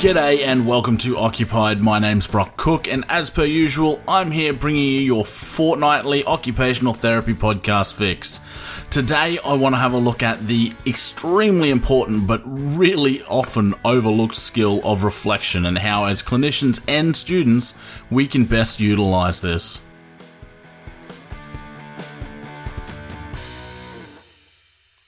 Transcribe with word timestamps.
G'day 0.00 0.40
and 0.40 0.66
welcome 0.66 0.96
to 0.96 1.18
Occupied. 1.18 1.82
My 1.82 1.98
name's 1.98 2.26
Brock 2.26 2.56
Cook, 2.56 2.88
and 2.88 3.04
as 3.10 3.28
per 3.28 3.44
usual, 3.44 4.00
I'm 4.08 4.30
here 4.30 4.54
bringing 4.54 4.86
you 4.86 5.00
your 5.00 5.26
fortnightly 5.26 6.24
occupational 6.24 6.94
therapy 6.94 7.34
podcast 7.34 7.96
fix. 7.96 8.40
Today, 8.88 9.38
I 9.44 9.52
want 9.52 9.74
to 9.74 9.78
have 9.78 9.92
a 9.92 9.98
look 9.98 10.22
at 10.22 10.46
the 10.46 10.72
extremely 10.86 11.68
important 11.68 12.26
but 12.26 12.40
really 12.46 13.22
often 13.24 13.74
overlooked 13.84 14.36
skill 14.36 14.80
of 14.84 15.04
reflection 15.04 15.66
and 15.66 15.76
how, 15.76 16.06
as 16.06 16.22
clinicians 16.22 16.82
and 16.88 17.14
students, 17.14 17.78
we 18.10 18.26
can 18.26 18.46
best 18.46 18.80
utilize 18.80 19.42
this. 19.42 19.84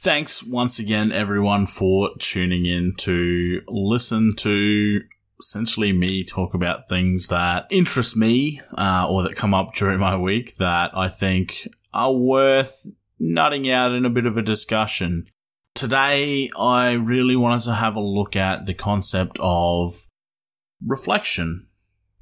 Thanks 0.02 0.42
once 0.42 0.80
again, 0.80 1.12
everyone, 1.12 1.68
for 1.68 2.10
tuning 2.18 2.66
in 2.66 2.94
to 2.96 3.60
listen 3.68 4.34
to 4.38 5.00
essentially 5.38 5.92
me 5.92 6.24
talk 6.24 6.54
about 6.54 6.88
things 6.88 7.28
that 7.28 7.68
interest 7.70 8.16
me 8.16 8.60
uh, 8.76 9.06
or 9.08 9.22
that 9.22 9.36
come 9.36 9.54
up 9.54 9.76
during 9.76 10.00
my 10.00 10.16
week 10.16 10.56
that 10.56 10.90
I 10.98 11.06
think 11.06 11.68
are 11.94 12.12
worth 12.12 12.84
nutting 13.20 13.70
out 13.70 13.92
in 13.92 14.04
a 14.04 14.10
bit 14.10 14.26
of 14.26 14.36
a 14.36 14.42
discussion. 14.42 15.28
Today, 15.72 16.50
I 16.58 16.94
really 16.94 17.36
wanted 17.36 17.62
to 17.66 17.74
have 17.74 17.94
a 17.94 18.00
look 18.00 18.34
at 18.34 18.66
the 18.66 18.74
concept 18.74 19.38
of 19.38 20.06
reflection. 20.84 21.68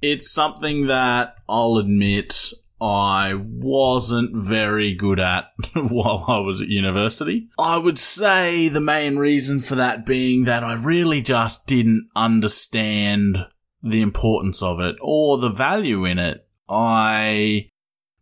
It's 0.03 0.31
something 0.31 0.87
that 0.89 1.39
I'll 1.49 1.79
admit 1.79 2.53
I 2.81 3.35
wasn't 3.35 4.35
very 4.35 4.95
good 4.95 5.21
at 5.21 5.53
while 5.75 6.25
I 6.29 6.39
was 6.39 6.63
at 6.63 6.69
university. 6.69 7.49
I 7.59 7.77
would 7.77 7.99
say 7.99 8.69
the 8.69 8.81
main 8.81 9.17
reason 9.17 9.61
for 9.61 9.75
that 9.75 10.07
being 10.07 10.45
that 10.45 10.65
I 10.65 10.75
really 10.75 11.21
just 11.21 11.67
didn't 11.67 12.09
understand 12.17 13.47
the 13.83 14.03
importance 14.03 14.63
of 14.63 14.81
it 14.81 14.97
or 15.01 15.39
the 15.39 15.51
value 15.51 16.05
in 16.05 16.19
it. 16.19 16.47
I 16.69 17.71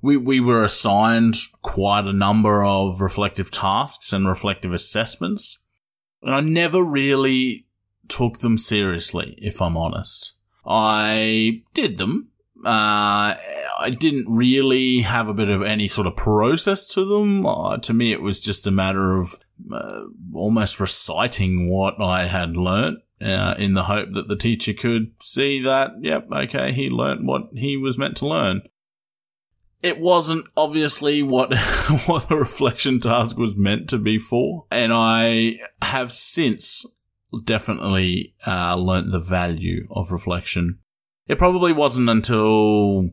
we 0.00 0.17
we 0.17 0.41
were 0.41 0.65
assigned 0.65 1.37
quite 1.62 2.06
a 2.06 2.12
number 2.12 2.65
of 2.65 3.00
reflective 3.00 3.50
tasks 3.50 4.12
and 4.12 4.27
reflective 4.27 4.72
assessments, 4.72 5.67
and 6.22 6.34
I 6.34 6.41
never 6.41 6.83
really 6.83 7.67
took 8.09 8.39
them 8.39 8.59
seriously, 8.59 9.39
if 9.39 9.61
I'm 9.61 9.77
honest. 9.77 10.34
I 10.67 11.62
did 11.75 11.98
them, 11.98 12.31
uh, 12.64 13.37
I 13.81 13.91
didn't 13.91 14.27
really 14.28 15.01
have 15.01 15.28
a 15.28 15.34
bit 15.34 15.48
of 15.48 15.62
any 15.62 15.89
sort 15.89 16.06
of 16.06 16.17
process 16.17 16.87
to 16.95 17.05
them. 17.05 17.47
Uh, 17.47 17.77
to 17.78 17.95
me, 17.95 18.12
it 18.12 18.23
was 18.23 18.41
just 18.41 18.67
a 18.67 18.73
matter 18.73 19.17
of 19.17 19.37
uh, 19.73 20.03
almost 20.34 20.81
reciting 20.81 21.70
what 21.70 22.00
I 22.00 22.27
had 22.27 22.56
learnt. 22.56 22.98
Uh, 23.20 23.56
in 23.59 23.75
the 23.75 23.84
hope 23.84 24.12
that 24.12 24.28
the 24.28 24.37
teacher 24.37 24.73
could 24.73 25.11
see 25.20 25.61
that, 25.61 25.91
yep, 26.00 26.28
okay, 26.31 26.70
he 26.70 26.89
learnt 26.89 27.25
what 27.25 27.48
he 27.53 27.77
was 27.77 27.98
meant 27.98 28.17
to 28.17 28.28
learn. 28.28 28.62
It 29.83 29.98
wasn't 29.98 30.47
obviously 30.56 31.25
what 31.25 31.53
what 32.06 32.28
the 32.28 32.37
reflection 32.37 33.00
task 33.00 33.37
was 33.37 33.56
meant 33.56 33.89
to 33.89 33.98
be 33.98 34.19
for, 34.19 34.67
and 34.70 34.93
I 34.95 35.59
have 35.83 36.12
since 36.12 37.00
definitely 37.43 38.34
uh, 38.47 38.77
learnt 38.77 39.11
the 39.11 39.19
value 39.19 39.89
of 39.91 40.12
reflection. 40.12 40.78
It 41.29 41.39
probably 41.39 41.73
wasn't 41.73 42.09
until 42.09 43.11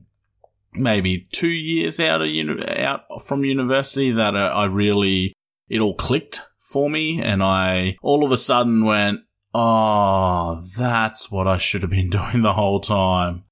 maybe 0.74 1.26
two 1.32 1.50
years 1.50 2.00
out 2.00 2.22
of 2.22 2.28
uni- 2.28 2.66
out 2.80 3.04
from 3.26 3.46
university 3.46 4.12
that 4.12 4.36
uh, 4.36 4.52
I 4.54 4.66
really 4.66 5.34
it 5.70 5.80
all 5.80 5.96
clicked 5.96 6.42
for 6.64 6.90
me, 6.90 7.22
and 7.22 7.44
I 7.44 7.98
all 8.02 8.26
of 8.26 8.32
a 8.32 8.38
sudden 8.38 8.86
went, 8.86 9.22
"Oh, 9.54 10.64
that's 10.78 11.32
what 11.32 11.48
I 11.48 11.58
should 11.58 11.82
have 11.82 11.92
been 11.92 12.10
doing 12.22 12.42
the 12.42 12.54
whole 12.54 12.80
time." 12.80 13.44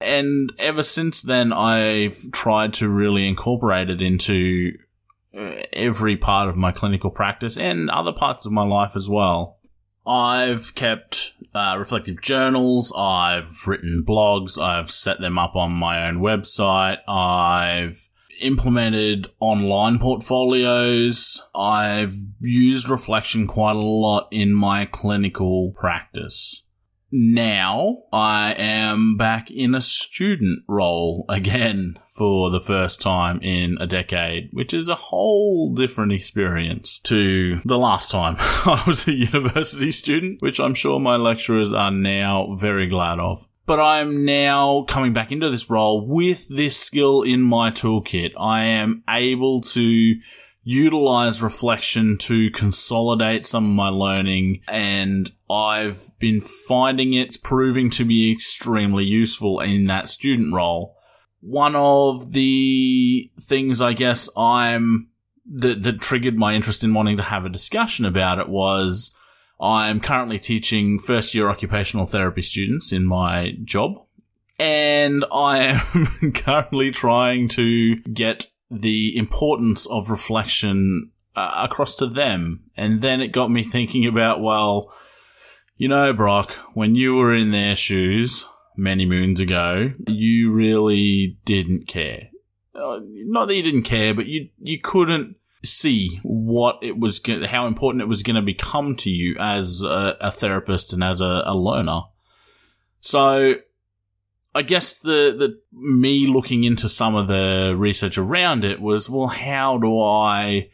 And 0.00 0.52
ever 0.58 0.82
since 0.82 1.22
then, 1.22 1.52
I've 1.52 2.30
tried 2.32 2.74
to 2.74 2.88
really 2.88 3.26
incorporate 3.26 3.88
it 3.88 4.02
into 4.02 4.76
uh, 5.36 5.62
every 5.72 6.16
part 6.16 6.48
of 6.48 6.56
my 6.56 6.70
clinical 6.70 7.10
practice 7.10 7.56
and 7.56 7.88
other 7.90 8.12
parts 8.12 8.44
of 8.44 8.52
my 8.52 8.64
life 8.64 8.94
as 8.94 9.08
well. 9.08 9.55
I've 10.06 10.74
kept 10.74 11.32
uh, 11.54 11.76
reflective 11.78 12.20
journals. 12.22 12.92
I've 12.96 13.66
written 13.66 14.04
blogs. 14.06 14.60
I've 14.60 14.90
set 14.90 15.20
them 15.20 15.38
up 15.38 15.56
on 15.56 15.72
my 15.72 16.06
own 16.06 16.20
website. 16.20 16.98
I've 17.08 18.08
implemented 18.40 19.28
online 19.40 19.98
portfolios. 19.98 21.42
I've 21.54 22.14
used 22.40 22.88
reflection 22.88 23.46
quite 23.46 23.76
a 23.76 23.80
lot 23.80 24.28
in 24.30 24.52
my 24.52 24.84
clinical 24.84 25.72
practice 25.72 26.66
now 27.12 28.02
I 28.12 28.54
am 28.58 29.16
back 29.16 29.50
in 29.50 29.74
a 29.74 29.80
student 29.80 30.64
role 30.68 31.24
again 31.30 31.98
for 32.16 32.50
the 32.50 32.60
first 32.60 33.00
time 33.00 33.40
in 33.42 33.76
a 33.80 33.86
decade, 33.86 34.48
which 34.52 34.72
is 34.72 34.88
a 34.88 34.94
whole 34.94 35.72
different 35.74 36.12
experience 36.12 36.98
to 37.00 37.60
the 37.64 37.78
last 37.78 38.10
time 38.10 38.36
I 38.38 38.82
was 38.86 39.06
a 39.06 39.12
university 39.12 39.92
student, 39.92 40.40
which 40.40 40.58
I'm 40.58 40.74
sure 40.74 40.98
my 40.98 41.16
lecturers 41.16 41.72
are 41.72 41.90
now 41.90 42.54
very 42.54 42.86
glad 42.86 43.18
of. 43.18 43.46
But 43.66 43.80
I'm 43.80 44.24
now 44.24 44.84
coming 44.88 45.12
back 45.12 45.32
into 45.32 45.50
this 45.50 45.68
role 45.68 46.06
with 46.06 46.48
this 46.48 46.76
skill 46.76 47.22
in 47.22 47.42
my 47.42 47.70
toolkit. 47.72 48.32
I 48.38 48.62
am 48.62 49.02
able 49.08 49.60
to 49.62 50.14
utilize 50.62 51.42
reflection 51.42 52.18
to 52.18 52.50
consolidate 52.50 53.46
some 53.46 53.64
of 53.64 53.70
my 53.70 53.88
learning 53.88 54.60
and 54.66 55.30
I've 55.48 56.08
been 56.18 56.40
finding 56.40 57.12
it's 57.12 57.36
proving 57.36 57.88
to 57.90 58.04
be 58.04 58.32
extremely 58.32 59.04
useful 59.04 59.60
in 59.60 59.84
that 59.84 60.08
student 60.08 60.52
role. 60.52 60.95
One 61.40 61.76
of 61.76 62.32
the 62.32 63.30
things 63.40 63.80
I 63.80 63.92
guess 63.92 64.28
I'm 64.36 65.08
that, 65.46 65.82
that 65.82 66.00
triggered 66.00 66.36
my 66.36 66.54
interest 66.54 66.82
in 66.82 66.94
wanting 66.94 67.16
to 67.18 67.22
have 67.22 67.44
a 67.44 67.50
discussion 67.50 68.04
about 68.04 68.38
it 68.38 68.48
was 68.48 69.16
I'm 69.60 70.00
currently 70.00 70.38
teaching 70.38 70.98
first 70.98 71.34
year 71.34 71.48
occupational 71.48 72.06
therapy 72.06 72.42
students 72.42 72.92
in 72.92 73.04
my 73.04 73.56
job. 73.64 74.02
And 74.58 75.24
I 75.32 75.80
am 76.22 76.32
currently 76.34 76.90
trying 76.90 77.48
to 77.50 77.96
get 78.02 78.46
the 78.70 79.16
importance 79.16 79.86
of 79.86 80.10
reflection 80.10 81.10
uh, 81.34 81.52
across 81.56 81.94
to 81.96 82.06
them. 82.06 82.64
And 82.76 83.02
then 83.02 83.20
it 83.20 83.28
got 83.28 83.50
me 83.50 83.62
thinking 83.62 84.06
about, 84.06 84.40
well, 84.40 84.92
you 85.76 85.88
know, 85.88 86.12
Brock, 86.12 86.52
when 86.72 86.94
you 86.94 87.14
were 87.14 87.34
in 87.34 87.50
their 87.50 87.76
shoes 87.76 88.46
many 88.76 89.06
moons 89.06 89.40
ago, 89.40 89.92
you 90.06 90.52
really 90.52 91.38
didn't 91.44 91.86
care. 91.86 92.30
Uh, 92.74 93.00
not 93.02 93.46
that 93.46 93.54
you 93.54 93.62
didn't 93.62 93.82
care, 93.82 94.14
but 94.14 94.26
you, 94.26 94.48
you 94.58 94.78
couldn't 94.78 95.36
see 95.64 96.20
what 96.22 96.78
it 96.82 96.98
was, 96.98 97.20
how 97.46 97.66
important 97.66 98.02
it 98.02 98.08
was 98.08 98.22
going 98.22 98.36
to 98.36 98.42
become 98.42 98.96
to 98.96 99.10
you 99.10 99.36
as 99.38 99.82
a, 99.82 100.16
a 100.20 100.30
therapist 100.30 100.92
and 100.92 101.02
as 101.02 101.20
a, 101.20 101.42
a 101.46 101.56
learner. 101.56 102.02
So 103.00 103.56
I 104.54 104.62
guess 104.62 104.98
the 104.98 105.34
the 105.38 105.60
me 105.72 106.26
looking 106.26 106.64
into 106.64 106.88
some 106.88 107.14
of 107.14 107.28
the 107.28 107.74
research 107.76 108.16
around 108.16 108.64
it 108.64 108.80
was, 108.80 109.10
well, 109.10 109.26
how 109.26 109.78
do 109.78 110.00
I 110.00 110.70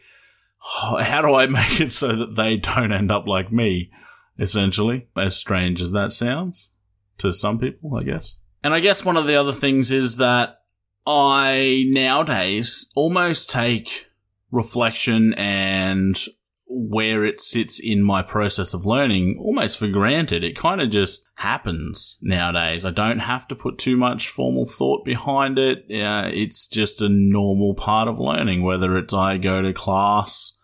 how 1.01 1.21
do 1.21 1.33
I 1.33 1.45
make 1.47 1.81
it 1.81 1.91
so 1.91 2.15
that 2.15 2.35
they 2.35 2.57
don't 2.57 2.93
end 2.93 3.11
up 3.11 3.27
like 3.27 3.51
me? 3.51 3.91
Essentially, 4.39 5.07
as 5.15 5.37
strange 5.37 5.79
as 5.79 5.91
that 5.91 6.11
sounds 6.11 6.72
to 7.19 7.31
some 7.31 7.59
people, 7.59 7.95
I 7.95 8.03
guess. 8.03 8.37
And 8.63 8.73
I 8.73 8.79
guess 8.79 9.03
one 9.03 9.17
of 9.17 9.27
the 9.27 9.35
other 9.35 9.51
things 9.51 9.91
is 9.91 10.17
that 10.17 10.59
I 11.05 11.85
nowadays 11.89 12.91
almost 12.95 13.49
take 13.49 14.07
reflection 14.51 15.33
and 15.33 16.17
where 16.67 17.23
it 17.23 17.39
sits 17.39 17.79
in 17.79 18.01
my 18.01 18.21
process 18.21 18.73
of 18.73 18.85
learning 18.85 19.37
almost 19.39 19.77
for 19.77 19.87
granted. 19.87 20.43
It 20.43 20.57
kind 20.57 20.81
of 20.81 20.89
just 20.89 21.27
happens 21.35 22.17
nowadays. 22.21 22.85
I 22.85 22.91
don't 22.91 23.19
have 23.19 23.47
to 23.49 23.55
put 23.55 23.77
too 23.77 23.97
much 23.97 24.29
formal 24.29 24.65
thought 24.65 25.05
behind 25.05 25.59
it. 25.59 25.79
Uh, 25.91 26.29
it's 26.33 26.67
just 26.67 27.01
a 27.01 27.09
normal 27.09 27.75
part 27.75 28.07
of 28.07 28.19
learning, 28.19 28.63
whether 28.63 28.97
it's 28.97 29.13
I 29.13 29.37
go 29.37 29.61
to 29.61 29.73
class 29.73 30.59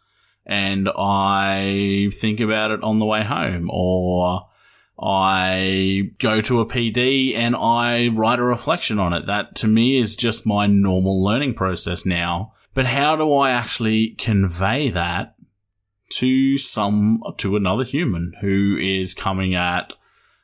and 0.45 0.89
I 0.97 2.09
think 2.13 2.39
about 2.39 2.71
it 2.71 2.81
on 2.81 2.97
the 2.97 3.06
way 3.06 3.24
home 3.24 3.69
or 3.71 4.49
I 5.01 6.12
go 6.19 6.42
to 6.42 6.60
a 6.60 6.66
PD 6.66 7.36
and 7.36 7.56
I 7.56 8.10
write 8.10 8.40
a 8.40 8.44
reflection 8.44 9.00
on 9.00 9.13
it. 9.13 9.25
That 9.25 9.56
to 9.57 9.68
me 9.68 9.98
is 9.98 10.16
just 10.16 10.46
my 10.46 10.68
normal 10.68 11.24
learning 11.24 11.54
process 11.54 12.06
now. 12.06 12.54
But 12.74 12.86
how 12.86 13.16
do 13.16 13.34
I 13.34 13.51
actually 13.51 14.10
convey 14.12 14.90
that 14.90 15.36
to 16.12 16.57
some 16.57 17.22
to 17.38 17.56
another 17.56 17.84
human 17.84 18.34
who 18.42 18.78
is 18.80 19.13
coming 19.13 19.56
at 19.56 19.94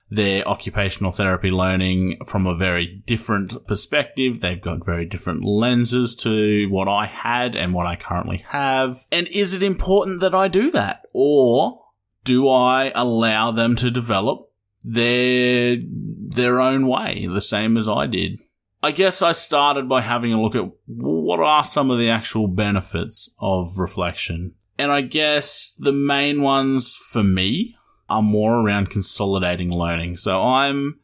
their 0.09 0.47
occupational 0.47 1.11
therapy 1.11 1.49
learning 1.49 2.19
from 2.25 2.45
a 2.45 2.55
very 2.55 2.85
different 2.85 3.65
perspective. 3.67 4.39
They've 4.39 4.61
got 4.61 4.85
very 4.85 5.05
different 5.05 5.43
lenses 5.43 6.15
to 6.17 6.69
what 6.69 6.87
I 6.87 7.05
had 7.07 7.55
and 7.55 7.73
what 7.73 7.87
I 7.87 7.95
currently 7.95 8.45
have. 8.49 8.99
And 9.11 9.27
is 9.29 9.53
it 9.53 9.63
important 9.63 10.21
that 10.21 10.35
I 10.35 10.47
do 10.47 10.71
that? 10.71 11.01
Or 11.13 11.84
do 12.25 12.49
I 12.49 12.91
allow 12.93 13.51
them 13.51 13.75
to 13.77 13.89
develop 13.89 14.51
their 14.83 15.77
their 15.81 16.59
own 16.59 16.87
way, 16.87 17.27
the 17.27 17.39
same 17.41 17.77
as 17.77 17.87
I 17.87 18.07
did. 18.07 18.39
I 18.83 18.91
guess 18.91 19.21
I 19.21 19.31
started 19.31 19.87
by 19.87 20.01
having 20.01 20.33
a 20.33 20.41
look 20.41 20.55
at 20.55 20.69
what 20.85 21.39
are 21.39 21.65
some 21.65 21.89
of 21.89 21.97
the 21.97 22.09
actual 22.09 22.47
benefits 22.47 23.33
of 23.39 23.79
reflection. 23.79 24.53
And 24.77 24.91
I 24.91 25.01
guess 25.01 25.75
the 25.79 25.93
main 25.93 26.41
ones 26.41 26.95
for 26.95 27.23
me 27.23 27.75
are 28.09 28.21
more 28.21 28.59
around 28.59 28.91
consolidating 28.91 29.71
learning. 29.71 30.17
So 30.17 30.41
I'm 30.41 30.99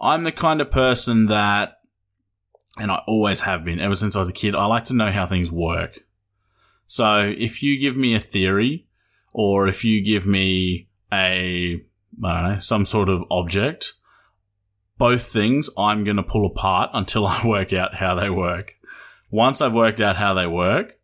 I'm 0.00 0.24
the 0.24 0.32
kind 0.32 0.60
of 0.60 0.70
person 0.70 1.26
that 1.26 1.78
and 2.78 2.90
I 2.90 3.02
always 3.06 3.40
have 3.40 3.64
been 3.64 3.80
ever 3.80 3.94
since 3.94 4.16
I 4.16 4.20
was 4.20 4.30
a 4.30 4.34
kid, 4.34 4.54
I 4.54 4.66
like 4.66 4.84
to 4.84 4.94
know 4.94 5.10
how 5.10 5.26
things 5.26 5.50
work. 5.50 6.00
So 6.86 7.34
if 7.36 7.62
you 7.62 7.78
give 7.78 7.96
me 7.96 8.14
a 8.14 8.20
theory 8.20 8.86
or 9.34 9.68
if 9.68 9.84
you 9.84 10.02
give 10.02 10.26
me 10.26 10.88
a 11.12 11.84
I 12.24 12.40
don't 12.40 12.52
know, 12.52 12.58
some 12.60 12.86
sort 12.86 13.08
of 13.10 13.24
object, 13.30 13.92
both 14.96 15.22
things 15.22 15.68
I'm 15.76 16.04
going 16.04 16.16
to 16.16 16.22
pull 16.22 16.46
apart 16.46 16.90
until 16.94 17.26
I 17.26 17.46
work 17.46 17.74
out 17.74 17.96
how 17.96 18.14
they 18.14 18.30
work. 18.30 18.76
Once 19.30 19.60
I've 19.60 19.74
worked 19.74 20.00
out 20.00 20.16
how 20.16 20.32
they 20.32 20.46
work, 20.46 20.98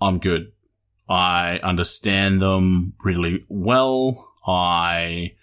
I'm 0.00 0.18
good. 0.18 0.52
I 1.08 1.58
understand 1.62 2.40
them 2.40 2.94
really 3.04 3.44
well. 3.48 4.32
I 4.46 5.34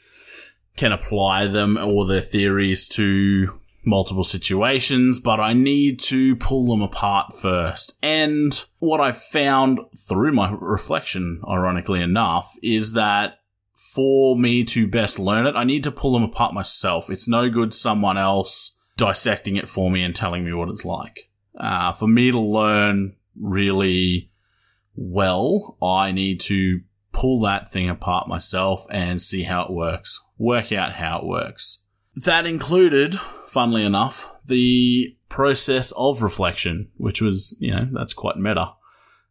can 0.77 0.93
apply 0.93 1.47
them 1.47 1.77
or 1.77 2.05
their 2.05 2.21
theories 2.21 2.87
to 2.89 3.59
multiple 3.85 4.23
situations, 4.23 5.19
but 5.19 5.39
I 5.39 5.53
need 5.53 5.99
to 6.01 6.35
pull 6.35 6.67
them 6.67 6.81
apart 6.81 7.33
first. 7.33 7.97
And 8.01 8.63
what 8.79 9.01
I 9.01 9.11
found 9.11 9.79
through 10.07 10.33
my 10.33 10.55
reflection, 10.59 11.41
ironically 11.47 12.01
enough, 12.01 12.53
is 12.61 12.93
that 12.93 13.39
for 13.93 14.37
me 14.37 14.63
to 14.65 14.87
best 14.87 15.17
learn 15.17 15.45
it, 15.45 15.55
I 15.55 15.63
need 15.63 15.83
to 15.85 15.91
pull 15.91 16.13
them 16.13 16.23
apart 16.23 16.53
myself. 16.53 17.09
It's 17.09 17.27
no 17.27 17.49
good 17.49 17.73
someone 17.73 18.17
else 18.17 18.77
dissecting 18.97 19.55
it 19.55 19.67
for 19.67 19.89
me 19.89 20.03
and 20.03 20.15
telling 20.15 20.43
me 20.43 20.53
what 20.53 20.69
it's 20.69 20.85
like. 20.85 21.29
Uh, 21.57 21.93
for 21.93 22.07
me 22.07 22.31
to 22.31 22.39
learn 22.39 23.15
really 23.39 24.31
well, 24.95 25.77
I 25.81 26.11
need 26.11 26.39
to 26.41 26.81
pull 27.11 27.41
that 27.41 27.69
thing 27.69 27.89
apart 27.89 28.27
myself 28.27 28.85
and 28.89 29.21
see 29.21 29.43
how 29.43 29.63
it 29.63 29.71
works, 29.71 30.23
work 30.37 30.71
out 30.71 30.93
how 30.93 31.19
it 31.19 31.25
works. 31.25 31.85
That 32.25 32.45
included, 32.45 33.15
funnily 33.49 33.83
enough, 33.83 34.31
the 34.45 35.15
process 35.27 35.91
of 35.97 36.21
reflection, 36.21 36.89
which 36.97 37.21
was, 37.21 37.57
you 37.59 37.71
know, 37.71 37.87
that's 37.91 38.13
quite 38.13 38.37
meta. 38.37 38.73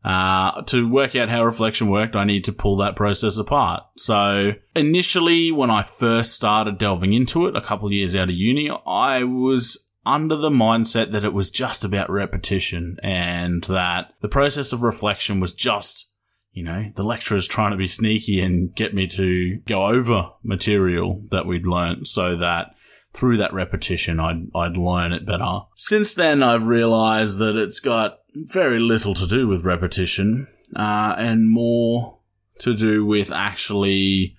Uh, 0.04 0.62
to 0.62 0.88
work 0.88 1.16
out 1.16 1.28
how 1.28 1.44
reflection 1.44 1.88
worked, 1.88 2.16
I 2.16 2.24
need 2.24 2.44
to 2.44 2.52
pull 2.52 2.76
that 2.76 2.96
process 2.96 3.36
apart. 3.36 3.82
So 3.96 4.52
initially, 4.74 5.52
when 5.52 5.70
I 5.70 5.82
first 5.82 6.32
started 6.32 6.78
delving 6.78 7.12
into 7.12 7.46
it 7.46 7.56
a 7.56 7.60
couple 7.60 7.86
of 7.88 7.92
years 7.92 8.16
out 8.16 8.28
of 8.28 8.34
uni, 8.34 8.70
I 8.86 9.24
was 9.24 9.90
under 10.06 10.36
the 10.36 10.50
mindset 10.50 11.12
that 11.12 11.24
it 11.24 11.32
was 11.32 11.50
just 11.50 11.84
about 11.84 12.10
repetition 12.10 12.96
and 13.02 13.62
that 13.64 14.14
the 14.20 14.28
process 14.28 14.72
of 14.72 14.82
reflection 14.82 15.40
was 15.40 15.52
just, 15.52 16.12
you 16.52 16.62
know, 16.62 16.90
the 16.94 17.02
lecturers 17.02 17.46
trying 17.46 17.72
to 17.72 17.76
be 17.76 17.86
sneaky 17.86 18.40
and 18.40 18.74
get 18.74 18.94
me 18.94 19.06
to 19.08 19.56
go 19.66 19.86
over 19.86 20.30
material 20.42 21.22
that 21.30 21.46
we'd 21.46 21.66
learnt 21.66 22.06
so 22.06 22.36
that 22.36 22.74
through 23.12 23.38
that 23.38 23.52
repetition, 23.52 24.20
I'd, 24.20 24.48
I'd 24.54 24.76
learn 24.76 25.12
it 25.12 25.26
better. 25.26 25.60
Since 25.74 26.14
then, 26.14 26.42
I've 26.42 26.66
realized 26.66 27.38
that 27.38 27.56
it's 27.56 27.80
got 27.80 28.20
very 28.34 28.78
little 28.78 29.14
to 29.14 29.26
do 29.26 29.48
with 29.48 29.64
repetition, 29.64 30.46
uh, 30.76 31.14
and 31.16 31.50
more 31.50 32.18
to 32.60 32.74
do 32.74 33.04
with 33.04 33.32
actually 33.32 34.36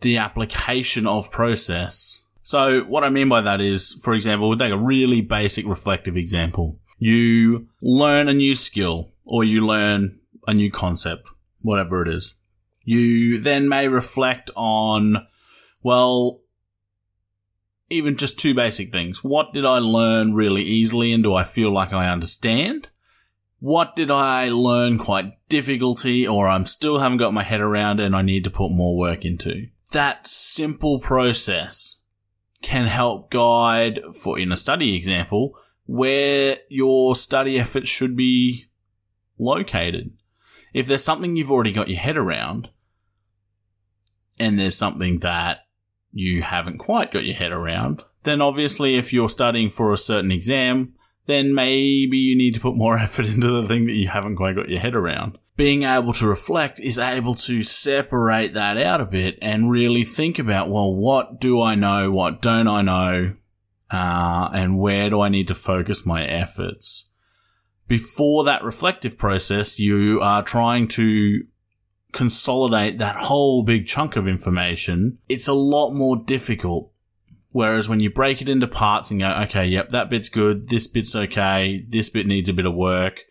the 0.00 0.16
application 0.16 1.06
of 1.06 1.30
process. 1.30 2.24
So 2.40 2.80
what 2.82 3.04
I 3.04 3.10
mean 3.10 3.28
by 3.28 3.42
that 3.42 3.60
is, 3.60 4.00
for 4.02 4.14
example, 4.14 4.48
we'll 4.48 4.58
take 4.58 4.72
a 4.72 4.78
really 4.78 5.20
basic 5.20 5.66
reflective 5.66 6.16
example. 6.16 6.78
You 6.98 7.68
learn 7.82 8.28
a 8.28 8.32
new 8.32 8.54
skill 8.54 9.12
or 9.24 9.44
you 9.44 9.66
learn 9.66 10.20
a 10.46 10.54
new 10.54 10.70
concept, 10.70 11.28
whatever 11.60 12.00
it 12.02 12.08
is. 12.08 12.34
You 12.82 13.38
then 13.38 13.68
may 13.68 13.86
reflect 13.86 14.50
on, 14.56 15.26
well, 15.82 16.40
even 17.90 18.16
just 18.16 18.38
two 18.38 18.54
basic 18.54 18.90
things. 18.90 19.24
What 19.24 19.52
did 19.52 19.64
I 19.64 19.78
learn 19.78 20.34
really 20.34 20.62
easily 20.62 21.12
and 21.12 21.22
do 21.22 21.34
I 21.34 21.44
feel 21.44 21.70
like 21.70 21.92
I 21.92 22.10
understand? 22.10 22.88
What 23.60 23.96
did 23.96 24.10
I 24.10 24.50
learn 24.50 24.98
quite 24.98 25.34
difficulty 25.48 26.26
or 26.26 26.48
I'm 26.48 26.66
still 26.66 26.98
haven't 26.98 27.18
got 27.18 27.34
my 27.34 27.42
head 27.42 27.60
around 27.60 27.98
and 27.98 28.14
I 28.14 28.22
need 28.22 28.44
to 28.44 28.50
put 28.50 28.70
more 28.70 28.96
work 28.96 29.24
into? 29.24 29.68
That 29.92 30.26
simple 30.26 31.00
process 31.00 32.02
can 32.62 32.86
help 32.86 33.30
guide 33.30 34.00
for 34.14 34.38
in 34.38 34.52
a 34.52 34.56
study 34.56 34.94
example 34.94 35.56
where 35.86 36.58
your 36.68 37.16
study 37.16 37.58
effort 37.58 37.88
should 37.88 38.16
be 38.16 38.66
located. 39.38 40.12
If 40.74 40.86
there's 40.86 41.04
something 41.04 41.34
you've 41.34 41.50
already 41.50 41.72
got 41.72 41.88
your 41.88 41.98
head 41.98 42.16
around 42.16 42.70
and 44.38 44.58
there's 44.58 44.76
something 44.76 45.20
that 45.20 45.60
you 46.12 46.42
haven't 46.42 46.78
quite 46.78 47.12
got 47.12 47.24
your 47.24 47.36
head 47.36 47.52
around, 47.52 48.04
then 48.24 48.40
obviously 48.40 48.96
if 48.96 49.12
you're 49.12 49.28
studying 49.28 49.70
for 49.70 49.92
a 49.92 49.98
certain 49.98 50.32
exam, 50.32 50.94
then 51.26 51.54
maybe 51.54 52.16
you 52.16 52.36
need 52.36 52.54
to 52.54 52.60
put 52.60 52.74
more 52.74 52.98
effort 52.98 53.26
into 53.26 53.48
the 53.50 53.66
thing 53.66 53.86
that 53.86 53.94
you 53.94 54.08
haven't 54.08 54.36
quite 54.36 54.56
got 54.56 54.68
your 54.68 54.80
head 54.80 54.94
around. 54.94 55.38
Being 55.56 55.82
able 55.82 56.12
to 56.14 56.26
reflect 56.26 56.78
is 56.78 56.98
able 56.98 57.34
to 57.34 57.62
separate 57.62 58.54
that 58.54 58.78
out 58.78 59.00
a 59.00 59.06
bit 59.06 59.38
and 59.42 59.70
really 59.70 60.04
think 60.04 60.38
about, 60.38 60.70
well, 60.70 60.94
what 60.94 61.40
do 61.40 61.60
I 61.60 61.74
know? 61.74 62.12
What 62.12 62.40
don't 62.40 62.68
I 62.68 62.82
know? 62.82 63.34
Uh, 63.90 64.50
and 64.52 64.78
where 64.78 65.10
do 65.10 65.20
I 65.20 65.28
need 65.28 65.48
to 65.48 65.54
focus 65.54 66.06
my 66.06 66.24
efforts? 66.24 67.10
Before 67.88 68.44
that 68.44 68.62
reflective 68.62 69.18
process, 69.18 69.78
you 69.78 70.20
are 70.22 70.42
trying 70.42 70.88
to 70.88 71.42
consolidate 72.12 72.98
that 72.98 73.16
whole 73.16 73.62
big 73.62 73.86
chunk 73.86 74.16
of 74.16 74.26
information, 74.26 75.18
it's 75.28 75.48
a 75.48 75.52
lot 75.52 75.92
more 75.92 76.16
difficult. 76.16 76.92
Whereas 77.52 77.88
when 77.88 78.00
you 78.00 78.10
break 78.10 78.42
it 78.42 78.48
into 78.48 78.66
parts 78.66 79.10
and 79.10 79.20
go, 79.20 79.30
okay, 79.44 79.66
yep, 79.66 79.88
that 79.90 80.10
bit's 80.10 80.28
good, 80.28 80.68
this 80.68 80.86
bit's 80.86 81.16
okay, 81.16 81.84
this 81.88 82.10
bit 82.10 82.26
needs 82.26 82.48
a 82.48 82.54
bit 82.54 82.66
of 82.66 82.74
work, 82.74 83.24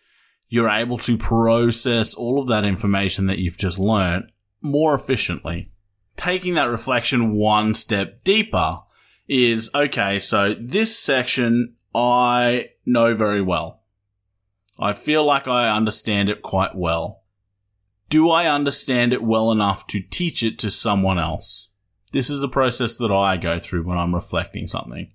you're 0.48 0.70
able 0.70 0.98
to 0.98 1.16
process 1.16 2.14
all 2.14 2.40
of 2.40 2.48
that 2.48 2.64
information 2.64 3.26
that 3.26 3.38
you've 3.38 3.58
just 3.58 3.78
learnt 3.78 4.26
more 4.60 4.94
efficiently. 4.94 5.70
Taking 6.16 6.54
that 6.54 6.70
reflection 6.70 7.34
one 7.36 7.74
step 7.74 8.24
deeper 8.24 8.80
is, 9.28 9.70
okay, 9.74 10.18
so 10.18 10.54
this 10.54 10.98
section 10.98 11.76
I 11.94 12.70
know 12.84 13.14
very 13.14 13.42
well. 13.42 13.82
I 14.80 14.94
feel 14.94 15.24
like 15.24 15.46
I 15.46 15.74
understand 15.74 16.28
it 16.28 16.42
quite 16.42 16.74
well 16.74 17.22
do 18.08 18.30
I 18.30 18.46
understand 18.46 19.12
it 19.12 19.22
well 19.22 19.50
enough 19.50 19.86
to 19.88 20.00
teach 20.00 20.42
it 20.42 20.58
to 20.60 20.70
someone 20.70 21.18
else? 21.18 21.72
This 22.12 22.30
is 22.30 22.42
a 22.42 22.48
process 22.48 22.94
that 22.96 23.12
I 23.12 23.36
go 23.36 23.58
through 23.58 23.84
when 23.84 23.98
I'm 23.98 24.14
reflecting 24.14 24.66
something. 24.66 25.12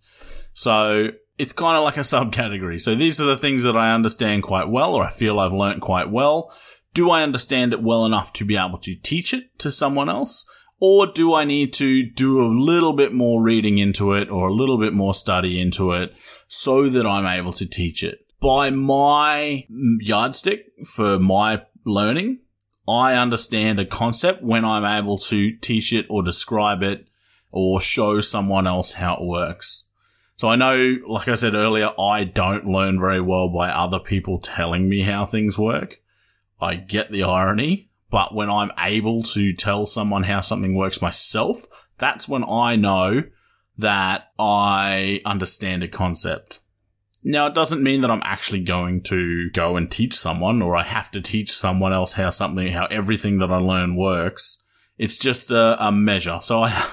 So 0.54 1.10
it's 1.38 1.54
kind 1.54 1.78
of 1.78 1.84
like 1.84 1.98
a 1.98 2.00
subcategory. 2.02 2.80
So 2.80 2.96
these 2.96 3.20
are 3.20 3.26
the 3.26 3.38
things 3.38 3.64
that 3.64 3.78
I 3.78 3.94
understand 3.94 4.44
quite 4.44 4.70
well 4.70 4.96
or 4.96 5.04
I 5.04 5.10
feel 5.10 5.40
I've 5.40 5.54
learnt 5.54 5.82
quite 5.82 6.12
well. 6.12 6.54
Do 6.94 7.10
I 7.10 7.24
understand 7.24 7.74
it 7.74 7.82
well 7.82 8.06
enough 8.06 8.34
to 8.34 8.46
be 8.46 8.56
able 8.56 8.78
to 8.80 8.96
teach 8.96 9.34
it 9.34 9.58
to 9.60 9.72
someone 9.72 10.10
else? 10.10 10.48
Or 10.80 11.08
do 11.08 11.34
I 11.34 11.46
need 11.46 11.74
to 11.74 12.04
do 12.04 12.44
a 12.44 12.54
little 12.54 12.94
bit 12.94 13.14
more 13.14 13.42
reading 13.42 13.78
into 13.78 14.14
it 14.14 14.30
or 14.30 14.50
a 14.50 14.54
little 14.54 14.78
bit 14.78 14.94
more 14.94 15.16
study 15.16 15.60
into 15.60 15.94
it 15.94 16.14
so 16.48 16.90
that 16.90 17.06
I'm 17.06 17.26
able 17.26 17.54
to 17.54 17.68
teach 17.68 18.04
it? 18.04 18.20
By 18.42 18.70
my 18.70 19.66
yardstick 19.70 20.66
for 20.86 21.18
my 21.18 21.64
learning, 21.86 22.40
I 22.88 23.16
understand 23.16 23.80
a 23.80 23.86
concept 23.86 24.44
when 24.44 24.66
I'm 24.66 24.84
able 24.84 25.18
to 25.20 25.56
teach 25.58 25.94
it 25.94 26.06
or 26.10 26.22
describe 26.22 26.84
it 26.84 27.08
or 27.52 27.80
show 27.80 28.20
someone 28.20 28.68
else 28.68 28.94
how 28.94 29.16
it 29.16 29.24
works. 29.24 29.90
So 30.36 30.50
I 30.50 30.56
know, 30.56 30.98
like 31.08 31.28
I 31.28 31.36
said 31.36 31.54
earlier, 31.54 31.92
I 32.00 32.24
don't 32.24 32.66
learn 32.66 33.00
very 33.00 33.22
well 33.22 33.50
by 33.50 33.70
other 33.70 34.00
people 34.00 34.40
telling 34.40 34.90
me 34.90 35.04
how 35.04 35.26
things 35.26 35.58
work. 35.58 36.02
I 36.60 36.76
get 36.76 37.12
the 37.12 37.24
irony, 37.24 37.90
but 38.10 38.34
when 38.34 38.50
I'm 38.50 38.72
able 38.80 39.24
to 39.24 39.54
tell 39.54 39.86
someone 39.86 40.24
how 40.24 40.42
something 40.42 40.76
works 40.76 41.02
myself, 41.02 41.66
that's 41.98 42.28
when 42.28 42.44
I 42.44 42.76
know 42.76 43.24
that 43.78 44.32
I 44.38 45.22
understand 45.26 45.84
a 45.84 45.88
concept. 45.88 46.60
Now, 47.24 47.48
it 47.48 47.56
doesn't 47.56 47.82
mean 47.82 48.02
that 48.02 48.12
I'm 48.12 48.22
actually 48.26 48.62
going 48.64 49.02
to 49.04 49.50
go 49.52 49.78
and 49.78 49.90
teach 49.90 50.14
someone 50.14 50.62
or 50.62 50.76
I 50.76 50.84
have 50.84 51.10
to 51.12 51.22
teach 51.22 51.52
someone 51.52 51.94
else 51.94 52.14
how 52.14 52.30
something, 52.30 52.74
how 52.74 52.86
everything 52.88 53.40
that 53.40 53.52
I 53.52 53.58
learn 53.58 53.96
works. 53.96 54.64
It's 54.98 55.18
just 55.18 55.50
a, 55.50 55.78
a 55.80 55.92
measure. 55.92 56.40
So 56.42 56.64
I, 56.64 56.90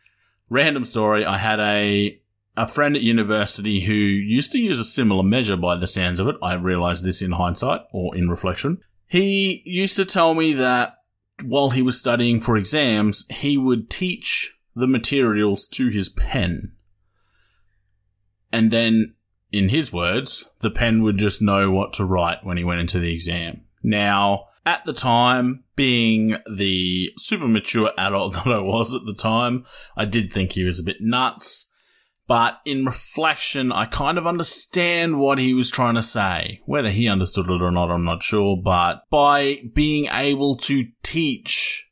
random 0.48 0.84
story, 0.84 1.26
I 1.26 1.36
had 1.36 1.60
a, 1.60 2.18
a 2.56 2.66
friend 2.66 2.96
at 2.96 3.02
university 3.02 3.80
who 3.80 3.92
used 3.92 4.52
to 4.52 4.58
use 4.58 4.80
a 4.80 4.84
similar 4.84 5.22
measure 5.22 5.56
by 5.56 5.76
the 5.76 5.86
sounds 5.86 6.18
of 6.18 6.28
it. 6.28 6.36
I 6.42 6.54
realized 6.54 7.04
this 7.04 7.20
in 7.20 7.32
hindsight 7.32 7.82
or 7.92 8.16
in 8.16 8.28
reflection. 8.28 8.78
He 9.06 9.62
used 9.66 9.96
to 9.96 10.04
tell 10.06 10.34
me 10.34 10.54
that 10.54 10.96
while 11.44 11.70
he 11.70 11.82
was 11.82 11.98
studying 11.98 12.40
for 12.40 12.56
exams, 12.56 13.26
he 13.28 13.58
would 13.58 13.90
teach 13.90 14.58
the 14.74 14.86
materials 14.86 15.68
to 15.68 15.88
his 15.88 16.08
pen. 16.08 16.72
And 18.52 18.70
then, 18.70 19.14
in 19.54 19.68
his 19.68 19.92
words, 19.92 20.50
the 20.62 20.70
pen 20.70 21.04
would 21.04 21.16
just 21.16 21.40
know 21.40 21.70
what 21.70 21.92
to 21.92 22.04
write 22.04 22.44
when 22.44 22.56
he 22.56 22.64
went 22.64 22.80
into 22.80 22.98
the 22.98 23.12
exam. 23.12 23.62
Now, 23.84 24.46
at 24.66 24.84
the 24.84 24.92
time, 24.92 25.62
being 25.76 26.36
the 26.52 27.12
super 27.16 27.46
mature 27.46 27.92
adult 27.96 28.32
that 28.44 28.48
I 28.48 28.58
was 28.58 28.92
at 28.94 29.06
the 29.06 29.14
time, 29.14 29.64
I 29.96 30.06
did 30.06 30.32
think 30.32 30.52
he 30.52 30.64
was 30.64 30.80
a 30.80 30.84
bit 30.84 30.96
nuts. 31.00 31.70
But 32.26 32.60
in 32.64 32.84
reflection, 32.84 33.70
I 33.70 33.84
kind 33.84 34.18
of 34.18 34.26
understand 34.26 35.20
what 35.20 35.38
he 35.38 35.54
was 35.54 35.70
trying 35.70 35.94
to 35.94 36.02
say. 36.02 36.60
Whether 36.64 36.90
he 36.90 37.06
understood 37.06 37.48
it 37.48 37.62
or 37.62 37.70
not, 37.70 37.92
I'm 37.92 38.04
not 38.04 38.24
sure. 38.24 38.56
But 38.60 39.02
by 39.08 39.62
being 39.72 40.08
able 40.10 40.56
to 40.58 40.86
teach 41.04 41.88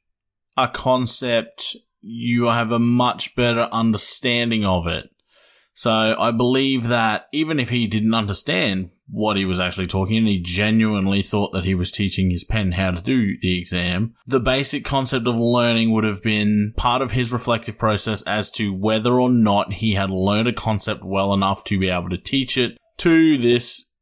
a 0.57 0.67
concept, 0.67 1.77
you 2.01 2.47
have 2.47 2.73
a 2.73 2.81
much 2.81 3.37
better 3.37 3.69
understanding 3.71 4.65
of 4.65 4.89
it. 4.89 5.12
So 5.75 6.17
I 6.19 6.31
believe 6.31 6.89
that 6.89 7.27
even 7.33 7.59
if 7.59 7.71
he 7.71 7.87
didn't 7.87 8.15
understand 8.15 8.91
what 9.09 9.37
he 9.37 9.45
was 9.45 9.61
actually 9.61 9.87
talking 9.87 10.19
and 10.19 10.27
he 10.27 10.41
genuinely 10.41 11.23
thought 11.23 11.53
that 11.53 11.65
he 11.65 11.75
was 11.75 11.91
teaching 11.91 12.31
his 12.31 12.45
pen 12.45 12.73
how 12.73 12.91
to 12.91 13.01
do 13.01 13.39
the 13.41 13.59
exam, 13.59 14.15
the 14.27 14.41
basic 14.41 14.85
concept 14.85 15.27
of 15.27 15.37
learning 15.37 15.91
would 15.93 16.05
have 16.05 16.23
been 16.23 16.75
part 16.77 17.03
of 17.03 17.13
his 17.13 17.33
reflective 17.33 17.79
process 17.79 18.23
as 18.23 18.51
to 18.53 18.73
whether 18.75 19.21
or 19.21 19.31
not 19.31 19.75
he 19.75 19.95
had 19.95 20.11
learned 20.11 20.49
a 20.49 20.53
concept 20.53 21.05
well 21.05 21.33
enough 21.33 21.65
to 21.65 21.79
be 21.79 21.89
able 21.89 22.11
to 22.11 22.19
teach 22.19 22.57
it 22.57 22.77
to 22.99 23.39
this 23.39 23.95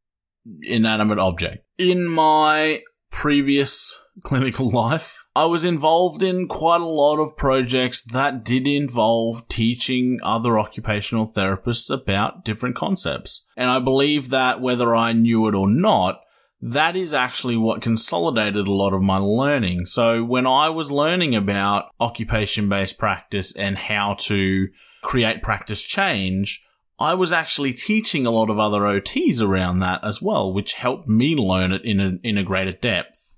inanimate 0.62 1.18
object. 1.18 1.64
In 1.78 2.06
my 2.06 2.82
previous 3.10 3.99
clinical 4.22 4.70
life, 4.72 5.26
I 5.34 5.44
was 5.44 5.64
involved 5.64 6.22
in 6.22 6.48
quite 6.48 6.80
a 6.80 6.86
lot 6.86 7.18
of 7.18 7.36
projects 7.36 8.02
that 8.02 8.44
did 8.44 8.66
involve 8.66 9.46
teaching 9.48 10.18
other 10.22 10.58
occupational 10.58 11.26
therapists 11.26 11.90
about 11.90 12.44
different 12.44 12.76
concepts. 12.76 13.46
And 13.56 13.70
I 13.70 13.78
believe 13.78 14.30
that 14.30 14.60
whether 14.60 14.94
I 14.94 15.12
knew 15.12 15.46
it 15.48 15.54
or 15.54 15.68
not, 15.68 16.20
that 16.60 16.94
is 16.94 17.14
actually 17.14 17.56
what 17.56 17.80
consolidated 17.80 18.68
a 18.68 18.72
lot 18.72 18.92
of 18.92 19.02
my 19.02 19.16
learning. 19.16 19.86
So 19.86 20.22
when 20.22 20.46
I 20.46 20.68
was 20.68 20.90
learning 20.90 21.34
about 21.34 21.90
occupation 21.98 22.68
based 22.68 22.98
practice 22.98 23.56
and 23.56 23.78
how 23.78 24.14
to 24.20 24.68
create 25.02 25.42
practice 25.42 25.82
change, 25.82 26.66
I 26.98 27.14
was 27.14 27.32
actually 27.32 27.72
teaching 27.72 28.26
a 28.26 28.30
lot 28.30 28.50
of 28.50 28.58
other 28.58 28.80
OTs 28.80 29.40
around 29.40 29.78
that 29.78 30.04
as 30.04 30.20
well, 30.20 30.52
which 30.52 30.74
helped 30.74 31.08
me 31.08 31.34
learn 31.34 31.72
it 31.72 31.82
in 31.82 31.98
a, 31.98 32.18
in 32.22 32.36
a 32.36 32.42
greater 32.42 32.72
depth 32.72 33.29